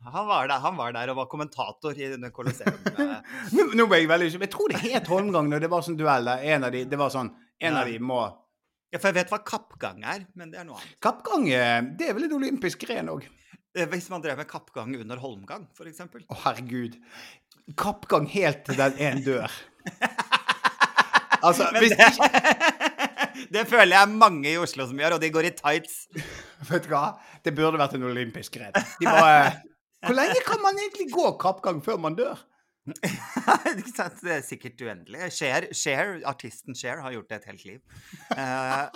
[0.03, 2.75] Eh, Han var der, han var der og var kommentator i denne Colosseum.
[2.99, 3.13] eh.
[3.55, 4.49] Nå, nå ble jeg veldig usikker.
[4.49, 7.13] Jeg tror det het Holmgang når det var sånn duell en av de Det var
[7.15, 7.31] sånn
[7.63, 8.19] En av de må
[8.91, 10.97] Ja, for jeg vet hva kappgang er, men det er noe annet.
[11.07, 13.29] Kappgang, eh, det er vel en olympisk gren òg.
[13.75, 16.25] Eh, Hvis man drev med kappgang under Holmgang, eksempel.
[16.29, 16.99] Å, herregud.
[17.79, 19.59] Kappgang helt til den ene dør.
[21.43, 22.07] Altså, hvis det,
[23.55, 26.05] det føler jeg mange i Oslo som gjør, og de går i tights.
[26.71, 27.17] Vet du hva?
[27.43, 28.77] Det burde vært en olympisk gren.
[29.01, 29.57] De bare
[30.07, 32.39] Hvor lenge kan man egentlig gå kappgang før man dør?
[34.23, 35.29] Det er sikkert uendelig.
[35.37, 37.81] Cher, Cher, artisten Cher har gjort det et helt liv.
[38.35, 38.87] Eh,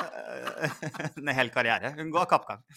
[1.22, 1.92] en hel karriere.
[1.98, 2.64] Hun går kappgang.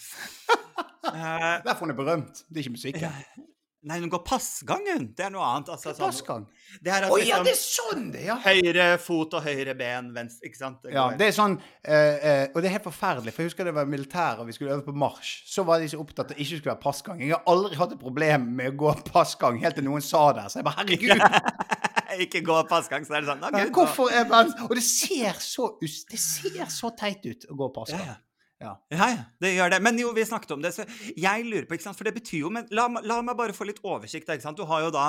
[1.10, 2.42] Eh, Derfor hun er berømt.
[2.46, 3.46] Det er ikke musikken.
[3.88, 5.06] Nei, hun går passgangen.
[5.16, 5.70] Det er noe annet.
[5.74, 6.46] Altså, sånn, Passgang.
[6.84, 8.36] det er Å altså ja, liksom det er sånn det, ja!
[8.44, 10.80] høyre fot og høyre ben, venstre Ikke sant?
[10.84, 13.70] Det Ja, det er sånn, uh, uh, og det er helt forferdelig, for jeg husker
[13.70, 15.34] det var militær, og vi skulle øve på marsj.
[15.50, 17.20] Så var de så opptatt av at det ikke skulle være passgang.
[17.24, 20.48] Jeg har aldri hatt et problem med å gå passgang, helt til noen sa det.
[20.52, 21.76] Så jeg bare, herregud!
[22.24, 25.68] Ikke gå passgang, så er det sånn Okay, Hvorfor er man Og det ser så,
[25.78, 28.02] det ser så teit ut å gå passgang.
[28.02, 28.16] ja.
[28.16, 28.18] Ja.
[28.60, 29.06] Ja, ja,
[29.40, 29.78] det gjør det.
[29.80, 30.84] Men jo, vi snakket om det, så
[31.16, 33.64] jeg lurer på, ikke sant, for det betyr jo men la, la meg bare få
[33.64, 34.28] litt oversikt.
[34.28, 34.58] ikke sant?
[34.58, 35.06] Du har jo da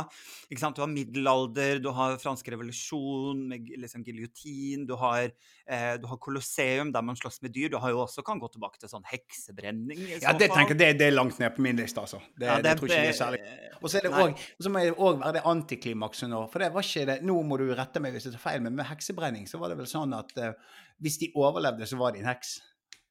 [0.47, 5.33] ikke sant, du har middelalder, du har fransk revolusjon med liksom giljotin, du har,
[5.67, 7.73] eh, du har kolosseum der man slåss med dyr.
[7.73, 9.99] Du har jo også kan gå tilbake til sånn heksebrenning.
[9.99, 12.23] i Ja, det tenker jeg, det, det er langt ned på min liste, altså.
[12.31, 13.43] Det, Ja, det, tror ikke det er særlig.
[13.81, 16.45] Og så er det også, så må det òg være det antiklimakset nå.
[16.53, 18.79] For det var ikke det Nå må du rette meg hvis jeg tar feil, men
[18.79, 20.53] med heksebrenning så var det vel sånn at eh,
[21.01, 22.59] hvis de overlevde, så var de en heks.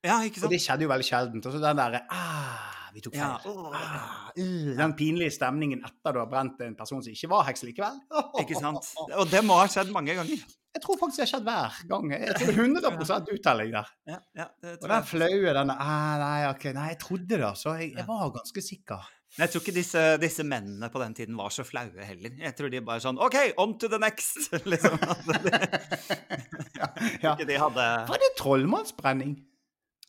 [0.06, 1.46] Ja, ikke Og det skjedde jo veldig sjeldent.
[1.46, 3.26] Og så den derre ah, Vi tok feil.
[3.26, 3.74] Ja.
[3.76, 7.66] Ah, uh, den pinlige stemningen etter du har brent en person som ikke var heks
[7.68, 8.00] likevel.
[8.42, 8.94] Ikke sant?
[9.18, 10.48] Og det må ha skjedd mange ganger.
[10.70, 12.12] Jeg tror faktisk det har skjedd hver gang.
[12.14, 13.88] Jeg tror 100 uttelling der.
[14.06, 14.44] Ja, ja,
[14.76, 17.74] Og den flaue, denne ah, Nei, okay, nei, jeg trodde det, altså.
[17.80, 19.08] Jeg, jeg var ganske sikker.
[19.36, 22.32] Men jeg tror ikke disse, disse mennene på den tiden var så flaue heller.
[22.38, 24.48] Jeg tror de bare sånn OK, on to the next!
[24.72, 24.96] liksom.
[24.98, 25.38] Altså,
[26.80, 26.86] Ja,
[27.20, 27.32] ja.
[27.34, 29.34] ikke de hadde Var det trollmannsbrenning?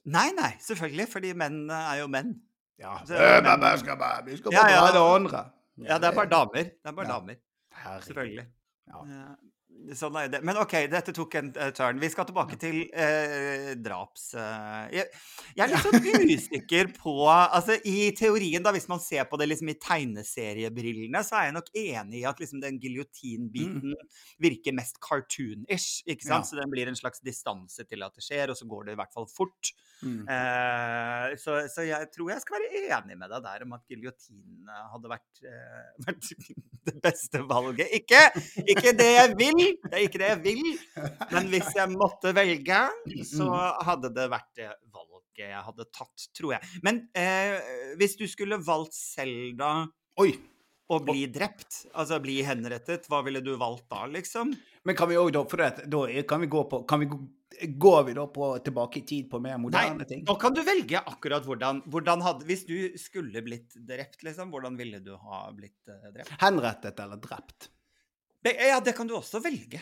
[0.06, 2.42] Nei, nei, selvfølgelig, fordi menn er jo menn.
[2.80, 2.98] Ja.
[3.06, 4.80] Så- Øh, men- men skal bare- Vi skal bare ja.
[4.80, 5.50] dra det andre.
[5.78, 6.54] Ja, det er bare damer.
[6.64, 7.14] Det er bare Ja.
[7.14, 7.34] damer,
[7.74, 8.02] Herregud.
[8.02, 8.46] selvfølgelig.
[8.88, 9.26] Ja.
[9.98, 10.40] Sånn er det.
[10.46, 12.00] Men OK, dette tok en uh, turn.
[12.02, 14.32] Vi skal tilbake til uh, draps...
[14.38, 15.08] Uh, jeg,
[15.58, 19.50] jeg er litt sånn usikker på Altså, i teorien, da, hvis man ser på det
[19.50, 23.96] liksom i tegneseriebrillene, så er jeg nok enig i at liksom den giljotinbiten
[24.42, 26.46] virker mest cartoonish, ikke sant?
[26.46, 26.50] Ja.
[26.52, 29.02] Så den blir en slags distanse til at det skjer, og så går det i
[29.02, 29.74] hvert fall fort.
[30.02, 30.26] Mm.
[31.38, 35.12] Så, så jeg tror jeg skal være enig med deg der om at giljotin hadde
[35.12, 35.44] vært,
[36.08, 36.32] vært
[36.90, 37.92] det beste valget.
[38.02, 38.24] Ikke,
[38.66, 40.70] ikke det jeg vil, det er ikke det jeg vil,
[41.32, 42.84] men hvis jeg måtte velge,
[43.28, 43.50] så
[43.88, 46.80] hadde det vært det valget jeg hadde tatt, tror jeg.
[46.86, 47.58] Men eh,
[48.00, 49.88] hvis du skulle valgt Selda
[50.22, 50.34] Oi.
[50.92, 54.54] å bli drept, altså bli henrettet, hva ville du valgt da, liksom?
[54.86, 57.20] Men kan vi òg da For at, da kan vi gå på kan vi gå,
[57.62, 60.24] Går vi da på, tilbake i tid på mer moderne ting?
[60.26, 64.80] Nå kan du velge akkurat hvordan, hvordan hadde Hvis du skulle blitt drept, liksom, hvordan
[64.80, 66.34] ville du ha blitt eh, drept?
[66.42, 67.70] Henrettet eller drept?
[68.46, 69.82] Ja, det kan du også velge.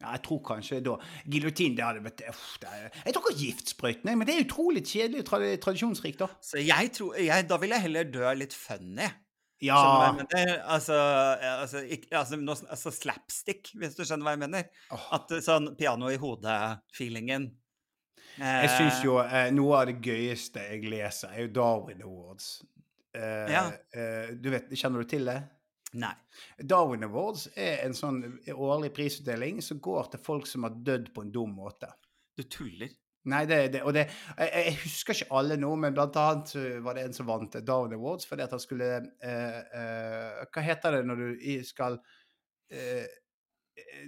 [0.00, 3.38] Ja, jeg tror kanskje da Giljotin, det hadde vært uff, det er, Jeg tror ikke
[3.40, 6.28] giftsprøytene, men det er utrolig kjedelig tra, tradisjonsrikt, da.
[6.44, 9.08] Så jeg tror jeg, Da vil jeg heller dø litt funny.
[9.64, 9.78] Ja.
[9.80, 10.18] Som?
[10.68, 10.96] Altså,
[11.40, 12.36] eh, altså, ikke, altså,
[12.68, 14.66] altså slapstick, hvis du skjønner hva jeg mener.
[14.92, 15.06] Oh.
[15.16, 17.48] At eh, sånn piano i hodet-feelingen.
[18.36, 22.50] Jeg syns jo eh, noe av det gøyeste jeg leser, er jo Darwin Awards.
[23.16, 23.70] Eh, Ja.
[23.96, 25.38] eh, du vet, Kjenner du til det?
[25.96, 26.12] Nei.
[26.60, 28.20] Darwin Awards er en sånn
[28.52, 31.88] årlig prisutdeling som går til folk som har dødd på en dum måte.
[32.36, 32.92] Du tuller.
[33.26, 34.04] Nei, det, det, og det,
[34.38, 36.52] jeg, jeg husker ikke alle nå, men blant annet
[36.84, 40.98] var det en som vant Darwin Awards fordi at han skulle eh, eh, Hva heter
[40.98, 41.98] det når du skal
[42.70, 43.02] eh,
[43.82, 44.04] eh,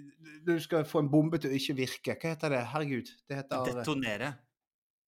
[0.47, 2.15] Du skal få en bombe til å ikke virke.
[2.15, 2.63] Hva heter det?
[2.75, 3.11] Herregud.
[3.27, 4.33] Det heter Detonere.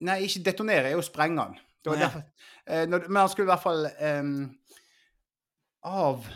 [0.09, 1.63] Nei, ikke detonere, er jo sprenge den.
[1.87, 3.87] Det eh, men han skulle i hvert fall
[5.87, 6.27] av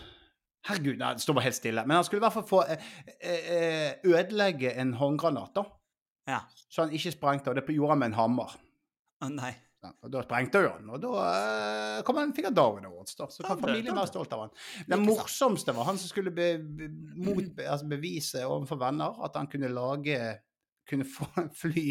[0.65, 1.85] Herregud, nei, det står bare helt stille.
[1.85, 2.87] Men han skulle i hvert fall få eh,
[3.21, 5.67] eh, ødelegge en håndgranat, da.
[6.31, 6.41] Ja.
[6.73, 8.55] Så han ikke sprengte, og det gjorde han med en hammer.
[9.21, 9.53] Å, nei.
[9.85, 13.19] Ja, og Da sprengte jo han, og da eh, kom han, fikk han Darwin Awards.
[13.19, 14.55] da, Så kan familien være stolt av han.
[14.89, 16.89] Det morsomste var han som skulle be, be,
[17.21, 20.19] mot, be, altså bevise overfor venner at han kunne lage
[20.89, 21.25] Kunne få
[21.63, 21.85] fly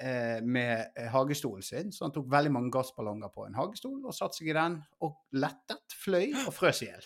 [0.00, 1.90] eh, med eh, hagestolen sin.
[1.92, 5.18] Så han tok veldig mange gassballonger på en hagestol og satte seg i den og
[5.36, 7.04] lettet, fløy og frøs i hjel.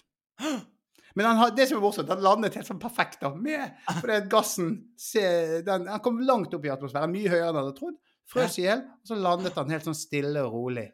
[1.14, 4.72] Men han, det som er morsomt, han landet helt sånn perfekt da, med fordi gassen
[4.98, 5.22] se,
[5.62, 8.00] den, Han kom langt opp i atmosfæren, mye høyere enn han hadde trodd.
[8.26, 10.88] Frøs i hjel, og så landet han helt sånn stille og rolig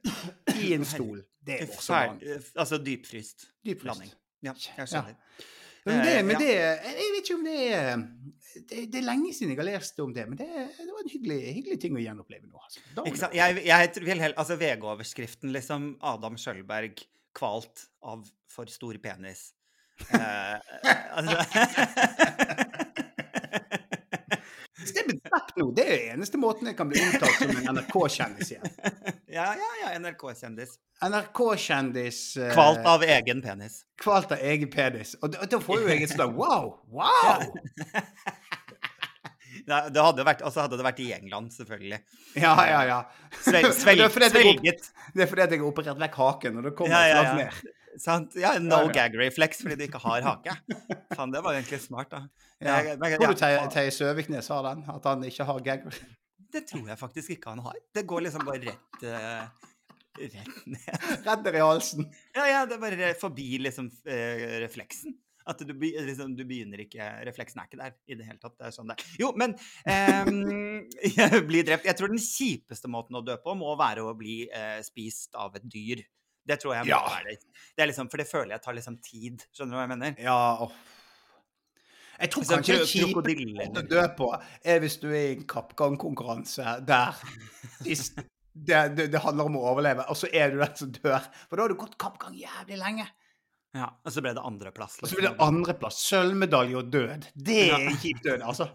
[0.59, 1.23] i en stol.
[1.41, 2.27] Det er morsomt.
[2.59, 3.87] Altså dypfryst Dypfryst.
[3.89, 4.13] landing.
[4.45, 5.05] Ja, jeg Ja.
[5.87, 8.03] Men, det, Eh, men det Jeg vet ikke om det er
[8.69, 11.13] det, det er lenge siden jeg har lest om det, men det, det var en
[11.13, 12.61] hyggelig, hyggelig ting å gjenoppleve nå.
[12.61, 13.31] Altså.
[13.33, 17.01] Jeg, jeg vil heller, altså VG-overskriften, liksom Adam Skjølberg
[17.37, 19.51] kvalt av for stor penis.
[20.09, 20.57] Eh,
[21.17, 21.37] altså
[24.81, 27.51] Hvis det blir drept nå, det er jo eneste måten jeg kan bli omtalt som
[27.53, 28.71] en NRK-kjendis igjen.
[29.29, 30.79] Ja, ja, ja, NRK-kjendis.
[31.05, 33.83] NRK-kjendis eh, Kvalt av egen penis.
[34.01, 35.13] Kvalt av egen penis.
[35.21, 36.73] Og da, da får jo jeg et slag wow!
[36.89, 37.45] Wow!
[39.67, 41.99] Det hadde vært, altså hadde det vært i England, selvfølgelig.
[42.37, 43.01] Ja, ja, ja.
[43.43, 44.89] Svel, Det svel, er svelget.
[45.15, 47.35] Det er fordi jeg har operert vekk haken, og det kommer Ja, ja, ja.
[47.45, 47.77] ned.
[47.99, 48.37] Sant?
[48.39, 50.55] Ja, no gag reflex fordi du ikke har hake.
[51.17, 52.21] Faen, det var egentlig smart, da.
[52.61, 52.77] Ja.
[52.87, 54.85] Jeg- men- Tror ja, du Terje Søviknes har den?
[54.89, 55.89] At han ikke har gag?
[56.53, 57.75] Det tror jeg faktisk ikke han har.
[57.95, 59.49] Det går liksom bare rett uh,
[60.21, 60.89] Rett ned.
[61.27, 62.07] Redder i halsen.
[62.35, 65.15] Ja, ja, det er bare forbi liksom eh, refleksen.
[65.51, 68.55] At du, liksom, du begynner ikke Refleksen er ikke der i det hele tatt.
[68.59, 69.09] Det er sånn det er.
[69.25, 69.57] Jo, men
[69.91, 70.87] ehm,
[71.51, 71.89] Bli drept.
[71.89, 75.59] Jeg tror den kjipeste måten å dø på må være å bli eh, spist av
[75.59, 76.05] et dyr.
[76.47, 77.03] Det tror jeg må Ja.
[77.05, 77.59] være det.
[77.77, 79.45] det liksom, for det føler jeg tar liksom tid.
[79.53, 80.17] Skjønner du hva jeg mener?
[80.23, 80.73] Ja, oh.
[82.21, 83.23] Jeg tror kanskje det kjipe
[83.81, 84.27] å dø på
[84.69, 87.17] er hvis du er i en kappgangkonkurranse der
[87.81, 91.25] det, det, det handler om å overleve, og så er du den som dør.
[91.49, 93.07] For da har du gått kappgang jævlig lenge.
[93.77, 94.97] Ja, Og så ble det andreplass.
[94.99, 95.99] Og så ble det andreplass.
[96.09, 97.29] Sølvmedalje og død.
[97.35, 98.67] Det er en kjip død, altså.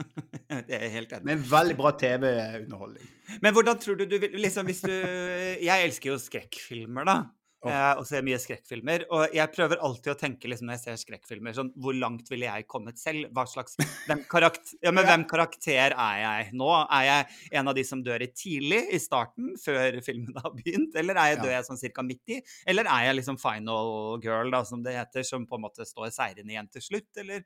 [0.68, 1.26] det er helt enig.
[1.28, 3.10] Men veldig bra TV-underholdning.
[3.44, 7.18] Men hvordan tror du du vil liksom hvis du Jeg elsker jo skrekkfilmer, da.
[7.60, 7.72] Åh.
[7.72, 9.04] Eh, og ser mye skrekkfilmer.
[9.12, 12.48] Og jeg prøver alltid å tenke liksom når jeg ser skrekkfilmer, sånn Hvor langt ville
[12.48, 13.28] jeg kommet selv?
[13.36, 13.76] Hva slags
[14.08, 16.70] hvem, karakter, ja, men hvem karakter er jeg nå?
[16.86, 20.96] Er jeg en av de som dør i tidlig, i starten, før filmen har begynt?
[20.96, 22.40] Eller er jeg, dør jeg sånn cirka midt i?
[22.70, 26.14] Eller er jeg liksom final girl, da, som det heter, som på en måte står
[26.16, 27.10] seirende igjen til slutt?
[27.20, 27.44] Eller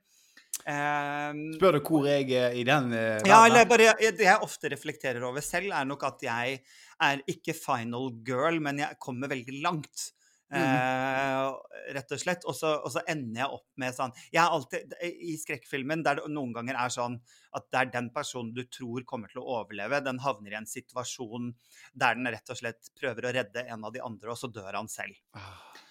[1.59, 4.71] Spør du hvor jeg er i den uh, ja, eller bare jeg- Det jeg ofte
[4.73, 6.59] reflekterer over selv, er nok at jeg
[7.01, 10.11] er ikke final girl, men jeg kommer veldig langt.
[10.55, 11.47] Eh,
[11.95, 12.43] rett og slett.
[12.45, 16.19] Og så, og så ender jeg opp med sånn Jeg er alltid I skrekkfilmen der
[16.21, 17.17] det noen ganger er sånn
[17.57, 20.67] at det er den personen du tror kommer til å overleve, den havner i en
[20.69, 21.49] situasjon
[21.97, 24.75] der den rett og slett prøver å redde en av de andre, og så dør
[24.77, 25.17] han selv.
[25.35, 25.83] Eh,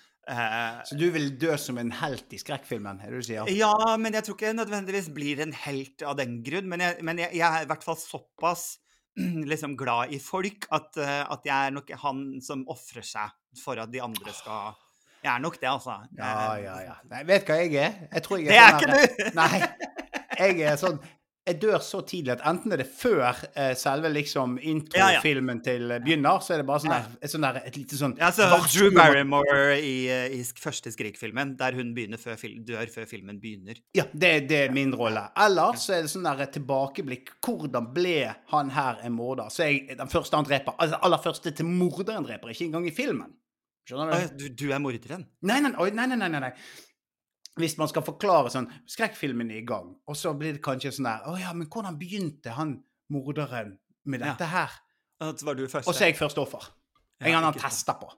[0.89, 3.51] Så du vil dø som en helt i skrekkfilmen, er det du sier?
[3.53, 6.69] ja, men jeg tror ikke jeg nødvendigvis blir en helt av den grunn.
[6.71, 8.65] Men jeg, men jeg, jeg er i hvert fall såpass
[9.53, 13.79] liksom glad i folk at, eh, at jeg er nok han som ofrer seg for
[13.79, 14.73] at de andre skal
[15.25, 16.01] Jeg er nok det, altså.
[16.19, 16.97] Ja, Eh, ja, ja.
[17.13, 17.95] Nei, vet hva jeg er?
[18.13, 19.31] Jeg tror jeg Det er sånn ikke du!
[19.39, 19.61] Nei.
[20.35, 20.99] Jeg er sånn
[21.45, 24.55] Jeg dør så tidlig at enten er det før eh, selve liksom
[24.97, 25.21] Ja, ja.
[25.21, 28.15] til eh, begynner, så er det bare sånn der, et, sånn der, et lite sånn
[28.17, 33.43] Ja, så Drew Barrymore i, eh, i første Skrik-filmen, der hun før dør før filmen
[33.43, 33.77] begynner.
[33.97, 35.27] Ja, det, det er min rolle.
[35.45, 37.35] Eller så er det sånn der tilbakeblikk.
[37.45, 38.17] Hvordan ble
[38.55, 39.53] han her en morder?
[39.53, 40.79] Så jeg den første han dreper.
[40.81, 43.37] Altså aller første til morderen dreper, ikke engang i filmen.
[43.85, 44.37] Skjønner du?
[44.41, 45.29] Du, du er morderen?
[45.45, 46.53] Nei, nei, nei, nei, nei, nei.
[47.57, 51.07] Hvis man skal forklare sånn Skrekkfilmen er i gang, og så blir det kanskje sånn
[51.07, 52.83] der Å ja, men hvordan begynte han
[53.15, 54.33] morderen med Ja.
[54.33, 54.71] dette her?
[55.21, 56.65] At var du først, Og så er jeg første offer.
[57.21, 58.11] En gang han tester på.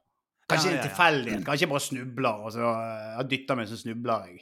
[0.49, 0.88] Kanskje Ja, ja, en ja.
[0.88, 1.44] tilfeldighet.
[1.44, 4.40] Kanskje jeg bare snubler, og så dytter meg, så snubler jeg.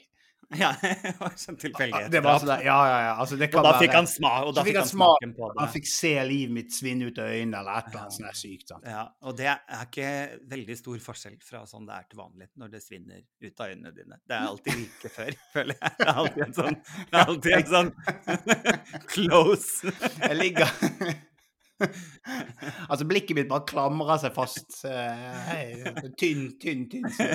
[0.61, 2.11] Ja, det var sånn tilfeldighet.
[2.12, 3.14] Det var sånn der, ja, ja, ja.
[3.22, 5.35] Altså, det kan Og da være fikk han, sma og da fikk han han smaken
[5.38, 5.59] på det.
[5.62, 8.38] Han fikk se livet mitt svinne ut av øynene, eller et eller annet sånt der
[8.40, 8.66] sykt.
[8.72, 8.88] sant?
[8.94, 10.09] Ja, og det er ikke
[10.54, 13.94] veldig stor forskjell fra sånn det er til vanlig når det svinner ut av øynene
[13.98, 14.20] dine.
[14.24, 15.94] Det er alltid like før, føler jeg.
[16.00, 17.94] Det er alltid en sånn, det er alltid en sånn
[19.14, 19.94] close.
[20.24, 21.22] Jeg ligger
[22.90, 24.78] Altså, blikket mitt bare klamrer seg fast.
[24.86, 27.04] Uh, tynn, tynn, tynn.
[27.12, 27.26] Så,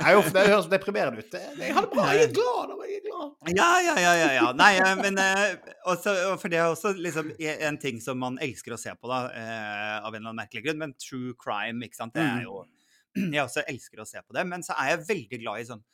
[0.00, 1.36] Nei, uff, det høres deprimerende ut.
[1.60, 2.74] Jeg har det bra, jeg er glad.
[2.88, 3.54] Jeg er glad.
[3.56, 4.28] Ja, ja, ja, ja.
[4.38, 4.46] ja.
[4.56, 8.76] Nei, eh, men eh, også, For det er også liksom en ting som man elsker
[8.76, 10.80] å se på, da, av en eller annen merkelig grunn.
[10.82, 12.16] Men true crime, ikke sant.
[12.16, 12.44] Det er Mm.
[12.46, 12.64] jo
[13.34, 14.44] Jeg også elsker å se på det.
[14.48, 15.84] Men så er jeg veldig glad i sånn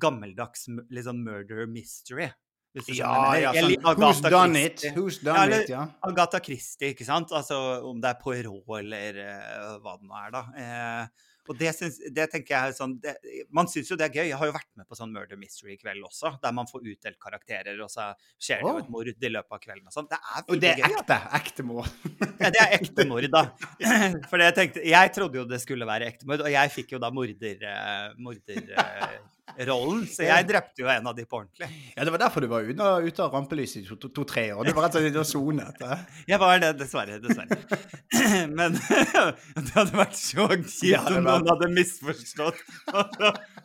[0.00, 2.28] gammeldags liksom murder mystery.
[2.74, 4.90] Du skjønner Ja, ja, sånn, Who's Agatha done Christie.
[4.90, 4.94] it?
[4.96, 5.86] Who's Ja, done eller- it, ja.
[6.06, 7.32] Agatha Christie, ikke sant?
[7.34, 10.44] Altså om det er Poirot eller uh, hva det nå er, da.
[10.54, 13.16] Eh, og det, synes, det tenker jeg sånn det,
[13.50, 14.28] Man syns jo det er gøy.
[14.28, 16.84] Jeg har jo vært med på sånn murder Mystery i kveld også, der man får
[16.92, 20.06] utdelt karakterer, og så skjer det jo et mord i løpet av kvelden og sånn.
[20.12, 20.92] Det er Og det er gøy.
[20.92, 21.00] ja.
[21.00, 21.18] ekte.
[21.40, 21.90] Ekte mord.
[22.38, 23.42] Ja, det er ekte mord, da.
[24.30, 27.02] For jeg tenkte Jeg trodde jo det skulle være ekte mord, og jeg fikk jo
[27.02, 27.66] da morder...
[27.66, 29.18] eh,
[29.50, 31.68] morderrollen, så jeg drepte jo en av de på ordentlig.
[31.96, 34.64] Ja, Det var derfor du var ute, ute av rampelyset i to-tre to, år.
[34.68, 35.82] Du var rett og slett og sonet.
[35.82, 36.04] eh.
[36.30, 37.18] Jeg var det, dessverre.
[37.20, 37.58] Dessverre.
[38.58, 38.78] Men
[39.56, 42.60] det hadde vært så kjipt om noen hadde misforstått
[42.94, 43.20] og,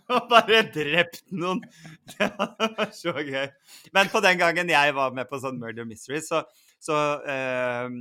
[0.10, 1.64] og bare drept noen.
[2.16, 3.48] Det hadde vært så gøy.
[3.96, 6.44] Men på den gangen jeg var med på sånn Murder Mystery, så,
[6.86, 6.96] så
[7.26, 7.96] eh,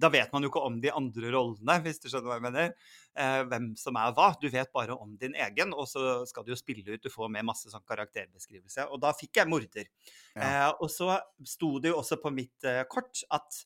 [0.00, 2.74] Da vet man jo ikke om de andre rollene, hvis du skjønner hva jeg mener.
[3.20, 4.30] Eh, hvem som er hva.
[4.40, 7.02] Du vet bare om din egen, og så skal du jo spille ut.
[7.02, 8.86] Du får med masse sånn karakterbeskrivelse.
[8.90, 9.90] Og da fikk jeg morder.
[10.36, 13.62] Eh, og så sto det jo også på mitt eh, kort at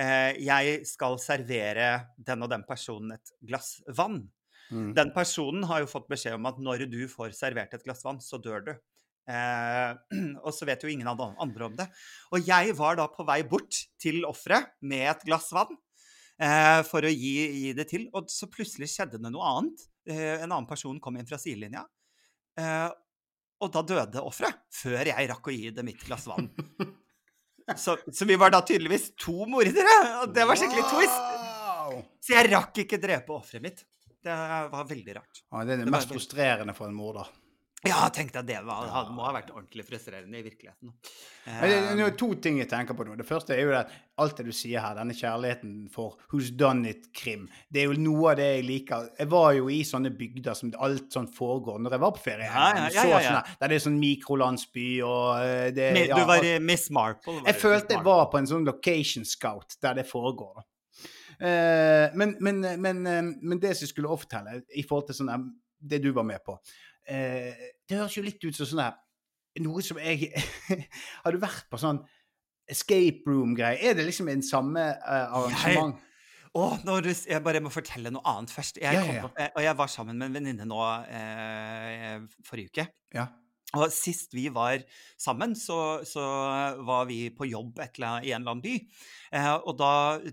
[0.00, 4.24] eh, jeg skal servere den og den personen et glass vann.
[4.70, 4.92] Mm.
[4.94, 8.20] Den personen har jo fått beskjed om at når du får servert et glass vann,
[8.22, 8.74] så dør du.
[9.28, 9.90] Eh,
[10.44, 11.86] og så vet jo ingen av de andre om det.
[12.34, 15.72] Og jeg var da på vei bort til offeret med et glass vann
[16.40, 18.08] eh, for å gi, gi det til.
[18.16, 19.86] Og så plutselig skjedde det noe annet.
[20.08, 21.84] Eh, en annen person kom inn fra sidelinja.
[22.60, 22.88] Eh,
[23.60, 26.48] og da døde offeret, før jeg rakk å gi det mitt glass vann.
[27.78, 29.92] Så, så vi var da tydeligvis to mordere,
[30.24, 31.20] og det var skikkelig twist.
[32.18, 33.84] Så jeg rakk ikke drepe offeret mitt.
[34.20, 34.38] Det
[34.72, 35.42] var veldig rart.
[35.44, 37.30] Ja, det er det Det mest frustrerende for en morder.
[37.88, 40.90] Ja, tenkte jeg det var, det må ha vært ordentlig frustrerende i virkeligheten.
[41.46, 43.14] Men det, det er to ting jeg tenker på nå.
[43.16, 46.90] Det første er jo at alt det du sier her, denne kjærligheten for Who's Done
[46.90, 47.46] It-krim.
[47.72, 49.06] Det er jo noe av det jeg liker.
[49.16, 52.50] Jeg var jo i sånne bygder som alt sånn foregår når jeg var på ferie.
[52.50, 53.40] Ja, ja, ja, ja, ja.
[53.62, 57.38] Der det er sånn mikrolandsby og eh, det ja, du var i Miss Marple.
[57.38, 60.66] var Jeg følte jeg var på en sånn location scout der det foregår.
[61.40, 65.48] Eh, men, men, men, eh, men det som jeg skulle fortelle, i forhold til sånn
[65.80, 66.58] det du var med på
[67.10, 68.98] eh, Det høres jo litt ut som sånn der
[69.64, 70.30] Noe som jeg
[71.24, 71.98] Har du vært på sånn
[72.70, 73.80] escape room-greie.
[73.82, 75.98] Er det liksom en samme eh, arrangement?
[76.50, 78.80] Å, når du, jeg bare må fortelle noe annet først.
[78.82, 79.26] Jeg Ja, ja, ja.
[79.26, 82.86] På, eh, og jeg var sammen med en venninne nå eh, forrige uke.
[83.14, 83.28] Ja.
[83.78, 84.82] Og sist vi var
[85.20, 86.24] sammen, så, så
[86.86, 88.74] var vi på jobb et eller annet, i en eller annen by.
[89.38, 89.92] Eh, og da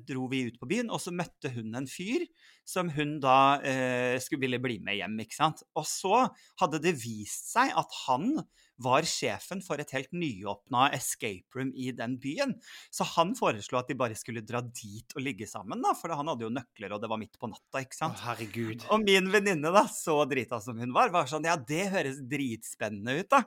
[0.09, 2.25] dro vi ut på byen, og så møtte hun en fyr
[2.67, 5.17] som hun da eh, skulle ville bli med hjem.
[5.23, 5.63] ikke sant?
[5.79, 6.25] Og så
[6.61, 8.33] hadde det vist seg at han
[8.77, 12.53] var sjefen for et helt nyåpna escape room i den byen.
[12.93, 16.29] Så han foreslo at de bare skulle dra dit og ligge sammen, da, for han
[16.29, 17.81] hadde jo nøkler, og det var midt på natta.
[17.81, 18.21] ikke Å, sant?
[18.27, 18.85] herregud.
[18.93, 23.17] Og min venninne, da, så drita som hun var, var sånn Ja, det høres dritspennende
[23.17, 23.41] ut, da.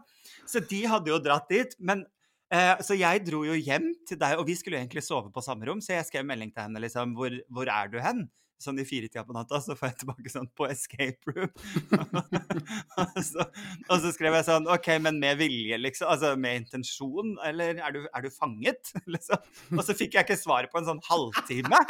[0.51, 1.79] Så de hadde jo dratt dit.
[1.79, 2.03] Men
[2.51, 5.69] eh, Så jeg dro jo hjem til deg, og vi skulle egentlig sove på samme
[5.69, 8.27] rom, så jeg skrev melding til henne liksom Hvor, hvor er du hen?
[8.61, 11.53] Sånn i firetida på natta, så får jeg tilbake sånn på escape room.
[13.01, 13.47] og, så,
[13.89, 16.11] og så skrev jeg sånn OK, men med vilje, liksom?
[16.13, 17.35] Altså med intensjon?
[17.47, 18.93] Eller er du, er du fanget?
[19.15, 19.41] liksom.
[19.77, 21.81] Og så fikk jeg ikke svaret på en sånn halvtime.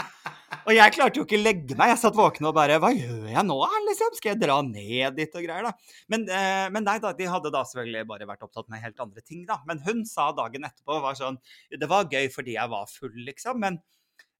[0.67, 1.93] Og jeg klarte jo ikke legge meg.
[1.93, 4.17] Jeg satt våken og bare Hva gjør jeg nå, liksom?
[4.19, 5.95] Skal jeg dra ned dit og greier, da?
[6.13, 9.25] Men, eh, men nei da, de hadde da selvfølgelig bare vært opptatt med helt andre
[9.25, 9.61] ting, da.
[9.69, 13.63] Men hun sa dagen etterpå var sånn Det var gøy fordi jeg var full, liksom.
[13.63, 13.81] Men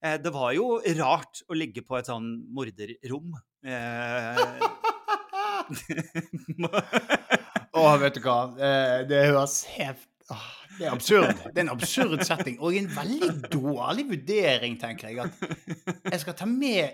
[0.01, 3.35] det var jo rart å ligge på et sånn morderrom.
[3.61, 4.41] Eh,
[7.77, 8.39] oh, vet du hva.
[8.57, 11.35] Eh, det høres helt oh, Det er absurd.
[11.45, 12.55] Det er en absurd setting.
[12.59, 15.17] Og en veldig dårlig vurdering, tenker jeg.
[15.27, 15.33] At
[16.15, 16.85] jeg skal ta med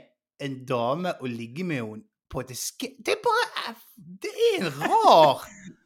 [0.43, 2.87] en dame og ligge med henne på et eske...
[2.99, 5.37] Det er bare Det er en rar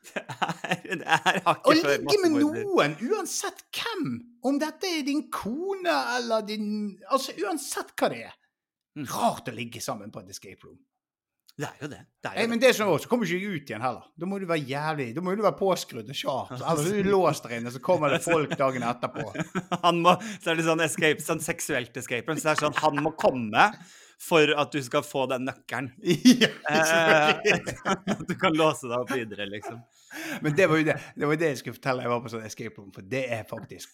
[0.11, 4.13] det er, det er Å ligge med noen, uansett hvem.
[4.47, 6.71] Om dette er din kone eller din
[7.13, 8.37] Altså uansett hva det er.
[8.97, 9.05] Mm.
[9.13, 10.79] Rart å ligge sammen på et escape room.
[11.61, 11.99] Det er jo det.
[12.23, 12.69] det, er Nei, jo men det.
[12.73, 14.05] som også, så kommer ikke ut igjen heller.
[14.17, 16.53] Da må du være jævlig Da må du være påskrudd og sharp.
[16.57, 19.27] Eller er du låst der inne, så kommer det folk dagen etterpå.
[19.85, 22.39] Han må, så er det sånn escape, sånn seksuelt escape room.
[22.39, 23.67] Så det er sånn, han må komme
[24.21, 25.91] for at du skal få den nøkkelen.
[26.43, 27.57] ja, Eh.
[27.89, 29.81] At du kan låse deg opp videre, liksom.
[30.43, 32.45] Men det var jo det, det var det jeg skulle fortelle jeg var på sånn
[32.47, 33.93] escape room, for det er faktisk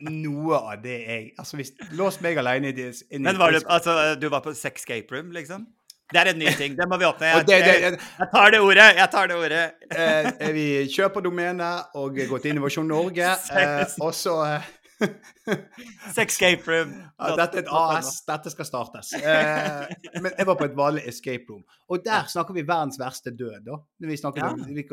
[0.00, 2.86] noe av det jeg Altså, hvis Lås meg alene i det
[3.20, 5.66] Men var du, altså, du var på sexscape room, liksom?
[6.08, 6.72] Det er en ny ting.
[6.72, 7.34] Det må vi åpne.
[7.44, 8.86] Jeg, Jeg, jeg tar det ordet.
[8.96, 9.64] Jeg tar det ordet.
[9.92, 14.70] eh, vi kjøper domenet og går til Innovasjon Norge, eh, og så eh,
[16.16, 16.92] Sexscape room.
[17.20, 19.12] ja, Dette er et AS, dette skal startes.
[19.18, 23.30] Eh, men jeg var på et vanlig escape room, og der snakker vi verdens verste
[23.36, 23.78] død, da.
[24.00, 24.52] Når vi snakker Ja.
[24.52, 24.84] om vi,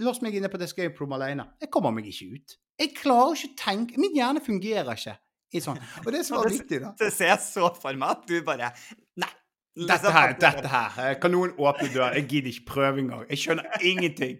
[0.00, 1.44] Lås meg inne på et escape room alene.
[1.60, 2.54] Jeg kommer meg ikke ut.
[2.80, 5.18] Jeg klarer ikke å tenke Min hjerne fungerer ikke
[5.52, 5.76] i sånn.
[6.06, 8.70] Og det som var viktig, da Det ser jeg så for meg at du bare
[9.20, 9.28] Nei.
[9.76, 10.96] Dette Liksom, her, du bare- dette her.
[11.10, 12.14] eh, Kan noen åpne døren?
[12.14, 13.26] Jeg gidder ikke prøve engang.
[13.28, 14.38] Jeg skjønner ingenting.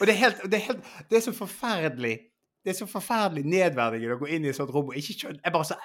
[0.00, 2.14] Og det er, helt, det er, helt, det er så forferdelig
[2.62, 5.42] det er så forferdelig nedverdigende å gå inn i et sånt rom og ikke skjønne
[5.42, 5.76] Jeg bare så,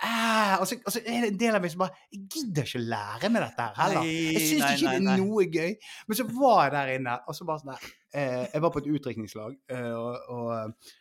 [0.60, 2.82] og, så, og så er det en del av meg som bare Jeg gidder ikke
[2.82, 4.12] å lære meg dette her heller.
[4.12, 5.74] Jeg syns ikke nei, det er noe gøy.
[6.06, 8.84] Men så var jeg der inne, og så bare sånn der eh, Jeg var på
[8.84, 10.94] et utdrikningslag, eh, og, og,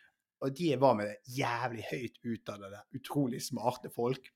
[0.47, 4.31] og de var med, jævlig høyt utdannede, utrolig smarte folk.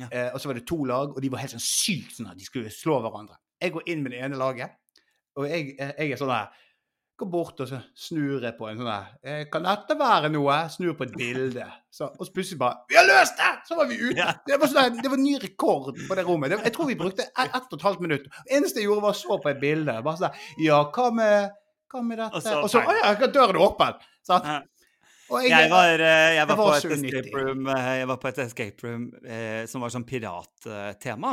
[0.00, 0.08] Ja.
[0.08, 2.40] Eh, og så var det to lag, og de var helt sånn sykt sånn at
[2.40, 3.36] de skulle slå hverandre.
[3.60, 4.80] Jeg går inn med det ene laget,
[5.36, 6.64] og jeg, eh, jeg er sånn her
[7.16, 10.56] Går bort og så snur jeg på en sånn her eh, Kan dette være noe?
[10.72, 11.64] Snur på et bilde.
[11.88, 13.52] Så, og så plutselig bare Vi har løst det!
[13.68, 14.18] Så var vi ute.
[14.18, 14.34] Ja.
[14.44, 16.52] Det, var sånn det var ny rekord på det rommet.
[16.52, 18.28] Det, jeg tror vi brukte ett ett og et halvt minutt.
[18.28, 19.96] Det eneste jeg gjorde, var å så på et bilde.
[20.04, 21.56] Bare sånn Ja, hva med,
[21.92, 22.36] hva med dette?
[22.36, 22.84] Og så Og så.
[22.84, 24.04] Å ja, døren er åpen!
[24.26, 24.52] Sant?
[25.26, 25.34] Ja.
[25.34, 28.28] Og Jeg var, eh, jeg var, var på et escape room, eh, jeg var på
[28.28, 31.32] et escape room eh, som var sånn pirattema.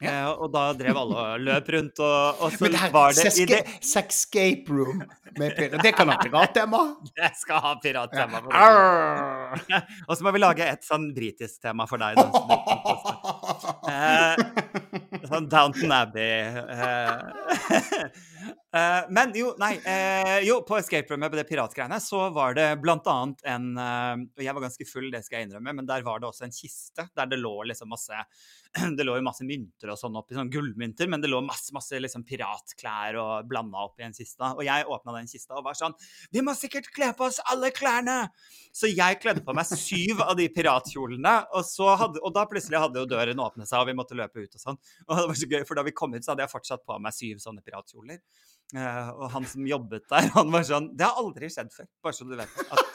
[0.00, 0.14] Ja.
[0.14, 3.12] Eh, og da drev alle og løp rundt, og, og så Men det her, var
[3.18, 5.02] det det Sexscape room
[5.38, 5.82] med pirat.
[5.82, 6.82] Det kan ha pirattema.
[7.18, 8.40] Det skal ha pirattema.
[8.48, 9.80] Ja.
[10.08, 12.16] Og så må vi lage et sånn britisk tema for deg.
[12.18, 12.28] Da.
[13.84, 14.40] Eh,
[15.28, 16.48] sånn Downton Abbey.
[18.50, 18.74] Eh.
[18.74, 22.66] Eh, men jo, nei Uh, Jo, på escape roomet på det piratgreiene så var det
[22.82, 26.04] blant annet en eh, Og jeg var ganske full, det skal jeg innrømme, men der
[26.06, 28.22] var det også en kiste der det lå liksom masse
[28.98, 31.98] Det lå jo masse mynter og sånn oppi, sånn gullmynter, men det lå masse masse
[32.00, 34.42] liksom piratklær og blanda oppi en kiste.
[34.50, 35.94] Og jeg åpna den kista og var sånn
[36.34, 38.16] Vi må sikkert kle på oss alle klærne!
[38.74, 41.68] Så jeg kledde på meg syv av de piratkjolene, og,
[42.00, 44.62] hadde, og da plutselig hadde jo døren åpnet seg, og vi måtte løpe ut og
[44.62, 44.80] sånn.
[45.06, 46.98] Og det var så gøy, for da vi kom ut, så hadde jeg fortsatt på
[47.02, 48.18] meg syv sånne piratkjoler.
[48.74, 52.16] Eh, og han som jobbet der, han var sånn Det har aldri skjedd før, bare
[52.16, 52.60] så du vet.
[52.70, 52.90] At,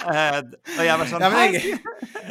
[0.00, 1.74] Uh, og jeg var sånn Ja, jeg-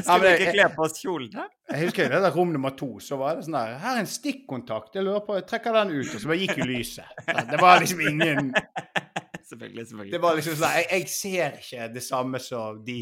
[0.02, 1.44] Skal vi ikke kle på oss kjolene?
[1.70, 4.10] Jeg husker det der rom nummer to, så var det sånn der Her er en
[4.10, 4.96] stikkontakt.
[4.98, 7.22] Jeg lurer på Jeg trekker den ut, og så bare gikk jo lyset.
[7.52, 8.50] Det var liksom ingen
[9.52, 10.12] Selvfølgelig, selvfølgelig.
[10.16, 12.98] Det var liksom sånn jeg, jeg ser ikke det samme som de.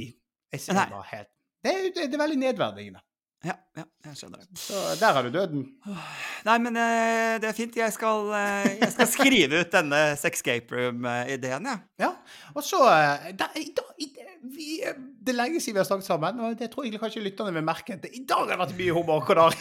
[0.52, 1.32] Jeg ser bare helt
[1.64, 3.00] det er, det er veldig nedverdigende.
[3.48, 4.58] Ja, ja, jeg skjønner det.
[4.60, 5.62] Så der har du døden.
[6.48, 7.76] Nei, men eh, det er fint.
[7.80, 11.84] Jeg skal, eh, jeg skal skrive ut denne Sexcape Room-ideen, jeg.
[12.04, 12.10] Ja.
[12.58, 14.10] Og så da, da, i,
[14.52, 17.24] vi, eh, Det er lenge siden vi har snakket sammen, og det tror jeg kanskje
[17.24, 17.96] lytterne vil merke.
[17.96, 19.56] at I dag har det vært mye humor.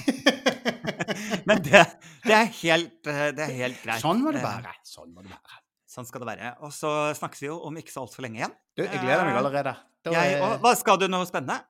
[1.49, 1.85] Men det,
[2.27, 4.03] det, er helt, eh, det er helt greit.
[4.03, 4.75] Sånn må det Eh, være.
[4.87, 5.61] Sånn må det være.
[5.97, 6.51] Sånn skal det være.
[6.67, 8.57] Og så snakkes vi jo om ikke så altfor lenge igjen.
[8.77, 9.73] Du, jeg gleder meg allerede.
[10.05, 11.63] Da, Jeg, eh, og, hva skal du noe spennende?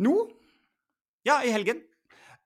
[0.00, 0.12] nå
[1.26, 1.82] Ja, i helgen.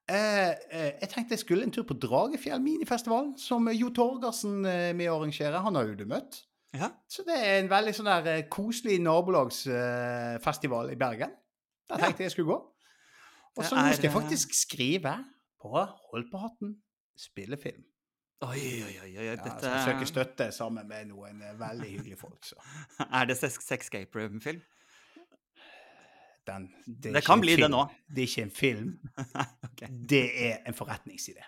[0.09, 4.93] eh, eh, Jeg tenkte jeg skulle en tur på Dragefjell minifestival, som Jo Torgersen eh,
[4.97, 5.63] med å arrangere.
[5.65, 6.43] Han har jo du møtt.
[6.75, 6.89] Ja.
[7.09, 11.33] Så det er en veldig sånn der eh, koselig nabolagsfestival i Bergen.
[11.89, 12.61] Der tenkte jeg jeg skulle gå.
[13.55, 15.17] Og så nå skal jeg eh, faktisk skrive
[15.63, 15.71] på
[16.11, 16.75] Hold på hatten
[17.17, 17.85] spillefilm.
[18.45, 19.11] Oi, oi, oi.
[19.17, 22.41] oi Ja, dette Ja, jeg søke støtte sammen med noen eh, veldig hyggelige folk.
[22.45, 22.59] Så.
[23.21, 24.61] Er det Sex- Sexcape Room-film?
[26.47, 27.85] Den, Det, Det kan bli bli det nå.
[28.09, 28.91] Det er ikke en film.
[29.71, 29.89] okay.
[30.15, 31.45] Det er en forretningsidé.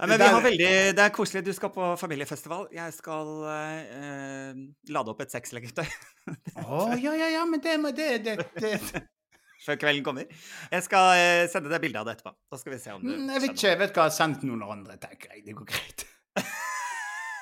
[0.00, 1.44] Ja, men vi har veldig, Det er koselig.
[1.44, 2.66] Du skal på familiefestival.
[2.72, 4.60] Jeg skal eh,
[4.96, 9.02] lade opp et sexleketøy Å, ja, ja, ja, men det, det, det, det.
[9.66, 10.24] før kvelden kommer.
[10.72, 12.32] Jeg skal eh, sende deg bilde av det etterpå.
[12.50, 14.06] Da skal vi se om du Mm, Jeg vet ikke, jeg vet hva.
[14.06, 15.44] jeg har sendt noen andre, tenker jeg.
[15.50, 16.06] Det går greit.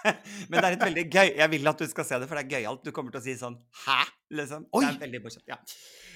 [0.48, 2.44] Men det er et veldig gøy Jeg vil at du skal se det, for det
[2.46, 2.82] er gøyalt.
[2.86, 3.98] Du kommer til å si sånn Hæ?
[4.38, 4.66] Liksom.
[4.76, 4.84] Oi!
[4.84, 5.44] Det er veldig morsomt.
[5.48, 5.58] Ja.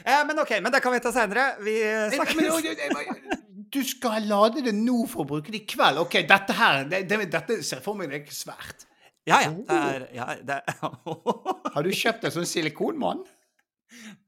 [0.04, 1.46] Eh, men OK, men det kan vi ta seinere.
[1.64, 3.40] Vi eh, Men, snakkes.
[3.72, 6.00] du- skal lade det nå for å bruke det i kveld?
[6.02, 8.86] OK, dette her det, det, Dette ser for meg det er ikke svært.
[9.28, 9.52] Ja, ja.
[9.54, 10.80] Det er, ja, det er
[11.76, 13.22] Har du kjøpt en sånn silikonmann?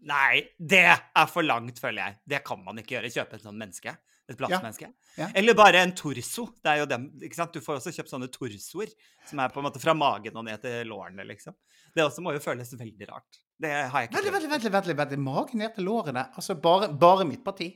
[0.04, 2.18] Nei, det er for langt, føler jeg.
[2.34, 3.12] Det kan man ikke gjøre.
[3.14, 3.94] Kjøpe et sånt menneske.
[4.30, 4.88] Et plastmenneske.
[5.18, 5.26] ja.
[5.36, 6.46] Eller bare en torso.
[6.64, 7.52] Det er jo dem, ikke sant?
[7.52, 8.92] Du får også kjøpt sånne torsoer,
[9.28, 11.52] som er på en måte fra magen og ned til lårene, liksom.
[11.94, 13.40] Det også må jo føles veldig rart.
[13.60, 14.48] Det har jeg ikke Vent, prøvd.
[14.72, 15.18] vent, vent.
[15.26, 16.24] Magen ned til lårene.
[16.34, 17.68] Altså bare, bare mitt parti.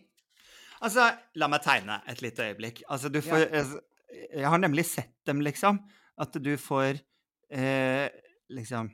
[0.81, 2.83] Altså, la meg tegne et lite øyeblikk.
[2.89, 3.65] Altså, du får ja.
[4.33, 5.83] Jeg har nemlig sett dem, liksom.
[6.19, 6.97] At du får
[7.53, 8.09] eh,
[8.51, 8.89] liksom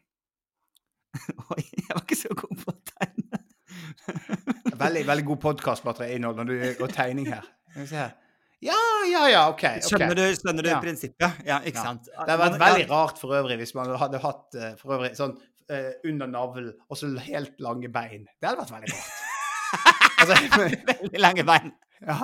[1.55, 2.84] Oi, jeg var ikke så god på tegne.
[4.85, 7.47] Veldig, veldig god podkastmateriale og tegning her.
[7.87, 8.13] Se her.
[8.65, 8.77] Ja,
[9.11, 9.59] ja, ja, OK.
[9.61, 9.81] okay.
[9.85, 10.79] Skjønner du, skjønner du Ja.
[10.81, 11.41] prinsippet?
[11.47, 11.83] Ja, ikke Ja.
[11.91, 12.07] sant?
[12.09, 15.35] Det hadde vært veldig rart for øvrig hvis man hadde hatt eh, for øvrig sånn
[15.37, 18.25] uh, under navlen og så helt lange bein.
[18.41, 19.13] Det hadde vært veldig rart.
[20.25, 20.35] altså,
[20.95, 21.73] Veldig lange bein.
[22.01, 22.19] ja.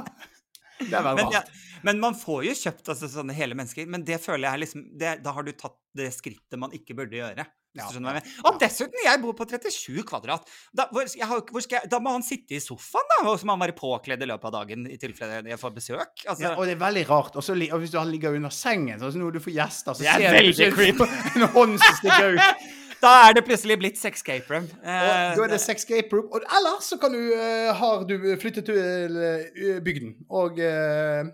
[0.81, 1.51] Det hadde vært Men, rart.
[1.85, 3.87] men man får jo kjøpt altså, sånne hele mennesker.
[3.93, 7.19] Men det føler jeg liksom det, Da har du tatt det skrittet man ikke burde
[7.21, 7.45] gjøre.
[7.71, 8.47] Hvis Ja, du skjønner hva jeg mener.
[8.51, 10.49] Og dessuten, jeg bor på 37 kvadrat.
[10.75, 13.21] Da, hvor, har, hvor jeg, da må han sitte i sofaen, da!
[13.31, 16.25] Og så må han være påkledd i løpet av dagen i tilfelle jeg får besøk.
[16.27, 17.39] Altså, Ja, og det er veldig rart.
[17.39, 20.75] Også, og hvis du ligger under sengen, så når du får gjester, så er ser
[20.75, 21.09] du ikke
[21.39, 22.67] en hånd som stikker ut.
[23.05, 24.67] da er det plutselig blitt sexcape room.
[24.83, 25.07] Eh,
[25.39, 26.27] da er det sexcape room.
[26.35, 31.31] Og ellers så kan du, uh, har du flyttet til uh, bygden og uh,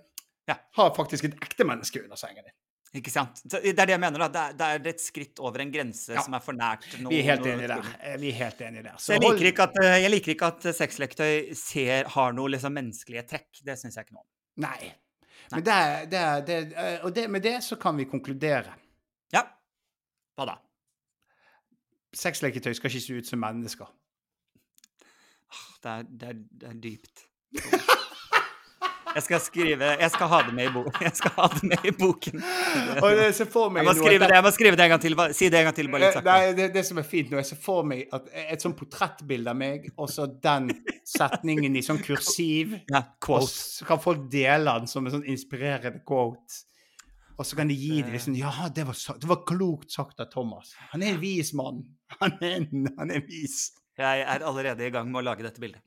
[0.47, 0.61] Ja.
[0.79, 2.55] har faktisk et ekte menneske under sengen din.
[2.95, 3.37] Ikke sant?
[3.43, 4.19] Så Det er det jeg mener.
[4.29, 4.29] da.
[4.29, 6.23] Det er, det er et skritt over en grense Ja.
[6.23, 6.87] som er for nært.
[7.03, 7.83] noe- Vi er helt enig der.
[8.01, 8.97] Eh, Vi er helt enige der.
[8.99, 12.73] Så jeg liker ikke at, eh, jeg liker ikke at sexleketøy ser, har noe liksom
[12.73, 13.65] menneskelige trekk.
[13.65, 14.27] Det syns jeg ikke noe om.
[14.57, 14.93] Nei.
[15.53, 18.73] Men det, er- det, det, og det, med det så kan vi konkludere.
[19.33, 19.43] Ja.
[20.39, 20.57] Hva da?
[22.15, 23.87] Sexleketøy skal ikke se ut som mennesker.
[25.83, 27.27] Det er, det er, det er dypt.
[29.17, 31.87] Jeg skal skrive Jeg skal ha det med i, bo jeg skal ha det med
[31.89, 32.43] i boken.
[33.01, 35.03] Og jeg ser for meg Jeg må skrive det, jeg må skrive det en gang
[35.07, 35.17] til.
[35.39, 36.53] Si det en gang til, bare litt Eh, saktere.
[36.59, 39.59] Det, det som er fint nå, jeg ser for meg at et sånt portrettbilde av
[39.59, 40.69] meg, og så den
[41.17, 42.77] setningen i sånn kursiv.
[42.93, 43.03] Ja,
[43.33, 46.63] Og så kan folk dele den som en sånn inspirerende quote.
[47.37, 50.31] Og så kan de gi det liksom Ja, det var, det var klokt sagt av
[50.33, 50.75] Thomas.
[50.93, 51.83] Han er en vis mann.
[52.21, 52.63] Han er,
[53.01, 53.73] han er vis.
[53.97, 55.81] Jeg er allerede i gang med å lage dette bildet.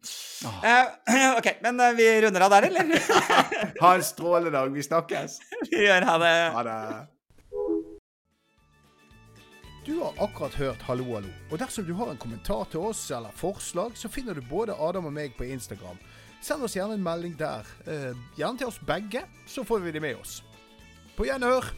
[0.66, 2.94] Eh, OK, men eh, vi runder av der, eller?
[3.84, 4.72] Ha en strålende dag.
[4.74, 5.36] Vi snakkes.
[5.70, 6.32] vi gjør ha det.
[6.56, 6.78] Ha det.
[9.86, 11.30] Du har akkurat hørt Hallo, hallo.
[11.52, 15.06] Og dersom du har en kommentar til oss eller forslag, så finner du både Adam
[15.10, 16.02] og meg på Instagram.
[16.42, 17.70] Send oss gjerne en melding der.
[17.86, 20.40] Eh, gjerne til oss begge, så får vi det med oss.
[21.18, 21.70] På gjenhør!